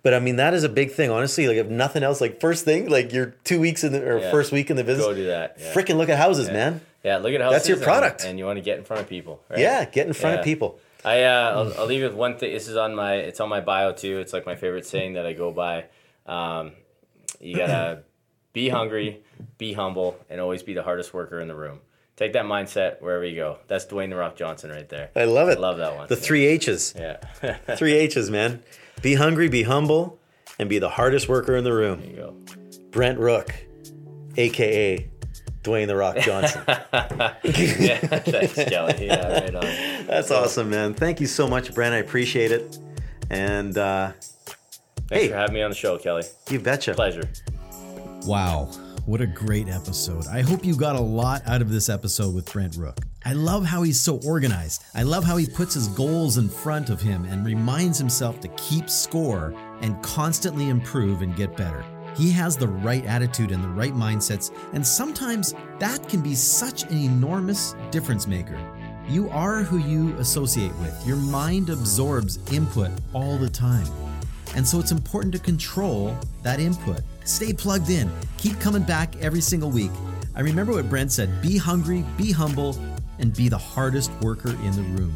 [0.02, 1.10] But I mean, that is a big thing.
[1.10, 4.18] Honestly, like if nothing else, like first thing, like your two weeks in the or
[4.18, 4.30] Yeah.
[4.30, 5.56] first week in the business, Go do that.
[5.58, 5.72] Yeah.
[5.72, 6.82] freaking look at houses, man.
[7.02, 7.56] Yeah, look at houses.
[7.56, 8.24] That's your product.
[8.24, 9.40] and, you want to get in front of people.
[9.48, 9.60] Right?
[9.60, 10.78] Yeah, get in front of people.
[11.08, 12.52] I uh, I'll, I'll leave you with one thing.
[12.52, 14.18] This is on my it's on my bio too.
[14.18, 15.86] It's like my favorite saying that I go by.
[16.26, 16.72] Um,
[17.40, 18.02] you gotta
[18.52, 19.22] be hungry,
[19.56, 21.80] be humble, and always be the hardest worker in the room.
[22.16, 23.58] Take that mindset wherever you go.
[23.68, 25.10] That's Dwayne the Rock Johnson right there.
[25.16, 25.58] I love it.
[25.58, 26.08] Love that one.
[26.08, 26.94] The three H's.
[26.98, 27.16] Yeah.
[27.76, 28.62] Three H's, man.
[29.00, 30.18] Be hungry, be humble,
[30.58, 32.00] and be the hardest worker in the room.
[32.00, 32.36] there you go.
[32.90, 33.54] Brent Rook,
[34.36, 35.08] aka
[35.68, 36.62] Dwayne the Rock Johnson.
[37.44, 37.98] Yeah.
[37.98, 39.06] Thanks, Kelly.
[39.06, 40.06] Yeah, right on.
[40.06, 40.94] That's awesome, man.
[40.94, 41.94] Thank you so much, Brent.
[41.94, 42.78] I appreciate it.
[43.30, 44.12] And uh,
[45.08, 45.28] Thanks Hey.
[45.28, 46.22] for having me on the show, Kelly.
[46.50, 46.94] you betcha.
[46.94, 47.28] Pleasure.
[48.26, 48.66] Wow,
[49.06, 50.26] what a great episode.
[50.26, 52.98] I hope you got a lot out of this episode with Brent Rook.
[53.24, 54.84] I love how he's so organized.
[54.94, 58.48] I love how he puts his goals in front of him and reminds himself to
[58.48, 61.84] keep score and constantly improve and get better.
[62.18, 66.82] He has the right attitude and the right mindsets, and sometimes that can be such
[66.82, 68.58] an enormous difference maker.
[69.08, 71.06] You are who you associate with.
[71.06, 73.86] Your mind absorbs input all the time.
[74.56, 77.02] And so it's important to control that input.
[77.22, 78.10] Stay plugged in.
[78.36, 79.92] Keep coming back every single week.
[80.34, 82.76] I remember what Brent said be hungry, be humble,
[83.20, 85.14] and be the hardest worker in the room.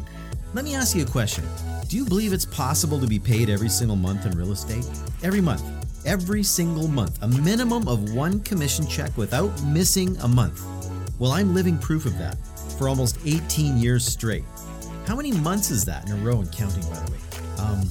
[0.53, 1.43] Let me ask you a question
[1.89, 4.87] Do you believe it's possible to be paid every single month in real estate?
[5.21, 5.82] Every month.
[6.05, 7.21] Every single month.
[7.21, 10.61] A minimum of one commission check without missing a month.
[11.17, 12.37] Well, I'm living proof of that
[12.77, 14.43] for almost 18 years straight.
[15.05, 17.17] How many months is that in a row and counting, by the way?
[17.57, 17.81] Um,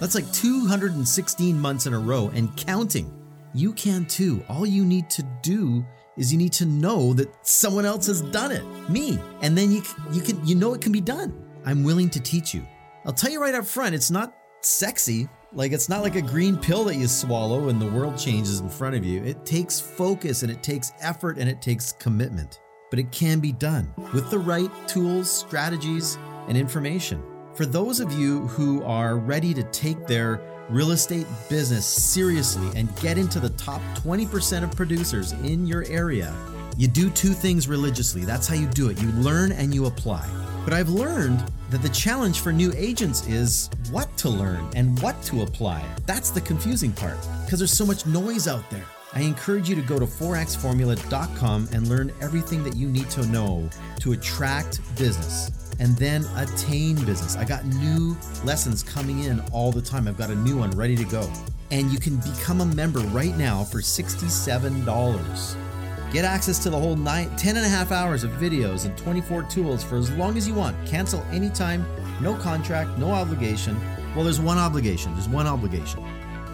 [0.00, 3.12] that's like 216 months in a row and counting.
[3.52, 4.42] You can too.
[4.48, 5.84] All you need to do
[6.16, 9.82] is you need to know that someone else has done it, me, and then you
[10.12, 11.32] you can you know it can be done.
[11.64, 12.66] I'm willing to teach you.
[13.04, 15.28] I'll tell you right up front, it's not sexy.
[15.58, 18.68] Like it's not like a green pill that you swallow and the world changes in
[18.68, 19.24] front of you.
[19.24, 22.60] It takes focus and it takes effort and it takes commitment.
[22.90, 27.20] But it can be done with the right tools, strategies, and information.
[27.54, 30.40] For those of you who are ready to take their
[30.70, 36.32] real estate business seriously and get into the top 20% of producers in your area,
[36.76, 38.24] you do two things religiously.
[38.24, 39.02] That's how you do it.
[39.02, 40.24] You learn and you apply.
[40.64, 45.20] But I've learned that the challenge for new agents is what to learn and what
[45.24, 45.84] to apply.
[46.06, 48.84] That's the confusing part because there's so much noise out there.
[49.14, 53.68] I encourage you to go to 4xformula.com and learn everything that you need to know
[54.00, 57.36] to attract business and then attain business.
[57.36, 60.08] I got new lessons coming in all the time.
[60.08, 61.30] I've got a new one ready to go.
[61.70, 65.67] And you can become a member right now for $67.
[66.12, 69.42] Get access to the whole nine, 10 and a half hours of videos and 24
[69.44, 70.74] tools for as long as you want.
[70.86, 71.84] Cancel anytime,
[72.22, 73.78] no contract, no obligation.
[74.14, 75.12] Well, there's one obligation.
[75.14, 76.02] There's one obligation.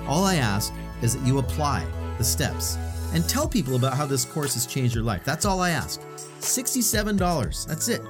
[0.09, 1.87] All I ask is that you apply
[2.19, 2.77] the steps
[3.13, 5.23] and tell people about how this course has changed your life.
[5.25, 6.01] That's all I ask.
[6.41, 7.67] $67.
[7.67, 8.03] That's it.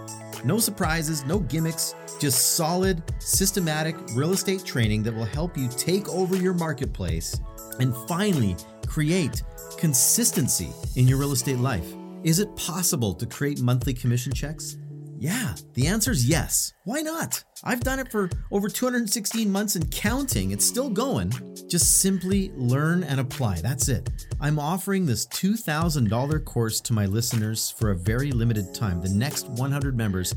[0.44, 6.08] No surprises, no gimmicks, just solid, systematic real estate training that will help you take
[6.08, 7.38] over your marketplace
[7.80, 8.56] and finally
[8.94, 9.42] create
[9.76, 11.92] consistency in your real estate life.
[12.22, 14.76] Is it possible to create monthly commission checks?
[15.18, 16.72] Yeah, the answer is yes.
[16.84, 17.42] Why not?
[17.64, 20.52] I've done it for over 216 months and counting.
[20.52, 21.32] It's still going.
[21.68, 23.62] Just simply learn and apply.
[23.62, 24.08] That's it.
[24.40, 29.00] I'm offering this $2,000 course to my listeners for a very limited time.
[29.00, 30.36] The next 100 members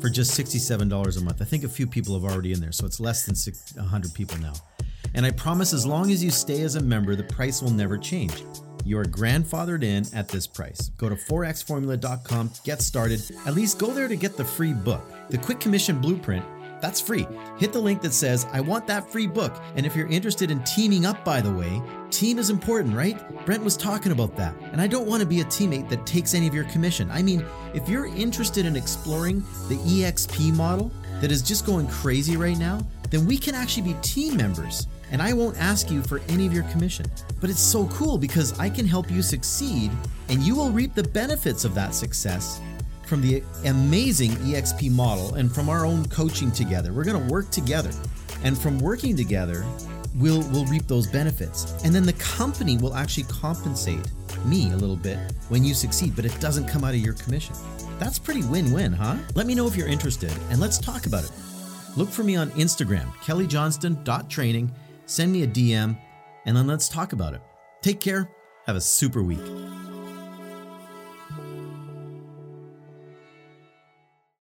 [0.00, 1.42] for just $67 a month.
[1.42, 3.34] I think a few people have already in there, so it's less than
[3.76, 4.54] 100 people now.
[5.14, 7.98] And I promise as long as you stay as a member, the price will never
[7.98, 8.44] change.
[8.84, 10.90] You are grandfathered in at this price.
[10.96, 13.22] Go to 4xformula.com, get started.
[13.46, 15.02] At least go there to get the free book.
[15.30, 16.44] The Quick Commission Blueprint,
[16.80, 17.28] that's free.
[17.58, 19.54] Hit the link that says, I want that free book.
[19.76, 23.16] And if you're interested in teaming up, by the way, team is important, right?
[23.46, 24.52] Brent was talking about that.
[24.72, 27.08] And I don't want to be a teammate that takes any of your commission.
[27.12, 30.90] I mean, if you're interested in exploring the EXP model
[31.20, 35.22] that is just going crazy right now, then we can actually be team members and
[35.22, 37.06] I won't ask you for any of your commission.
[37.40, 39.92] But it's so cool because I can help you succeed
[40.28, 42.60] and you will reap the benefits of that success
[43.06, 46.92] from the amazing EXP model and from our own coaching together.
[46.92, 47.90] We're going to work together.
[48.42, 49.64] And from working together,
[50.16, 51.80] we'll we'll reap those benefits.
[51.84, 54.10] And then the company will actually compensate
[54.46, 55.18] me a little bit
[55.50, 57.54] when you succeed, but it doesn't come out of your commission.
[57.98, 59.16] That's pretty win-win, huh?
[59.34, 61.30] Let me know if you're interested and let's talk about it.
[61.96, 64.72] Look for me on Instagram, kellyjohnston.training.
[65.12, 65.94] Send me a DM
[66.46, 67.42] and then let's talk about it.
[67.82, 68.30] Take care.
[68.64, 69.42] Have a super week.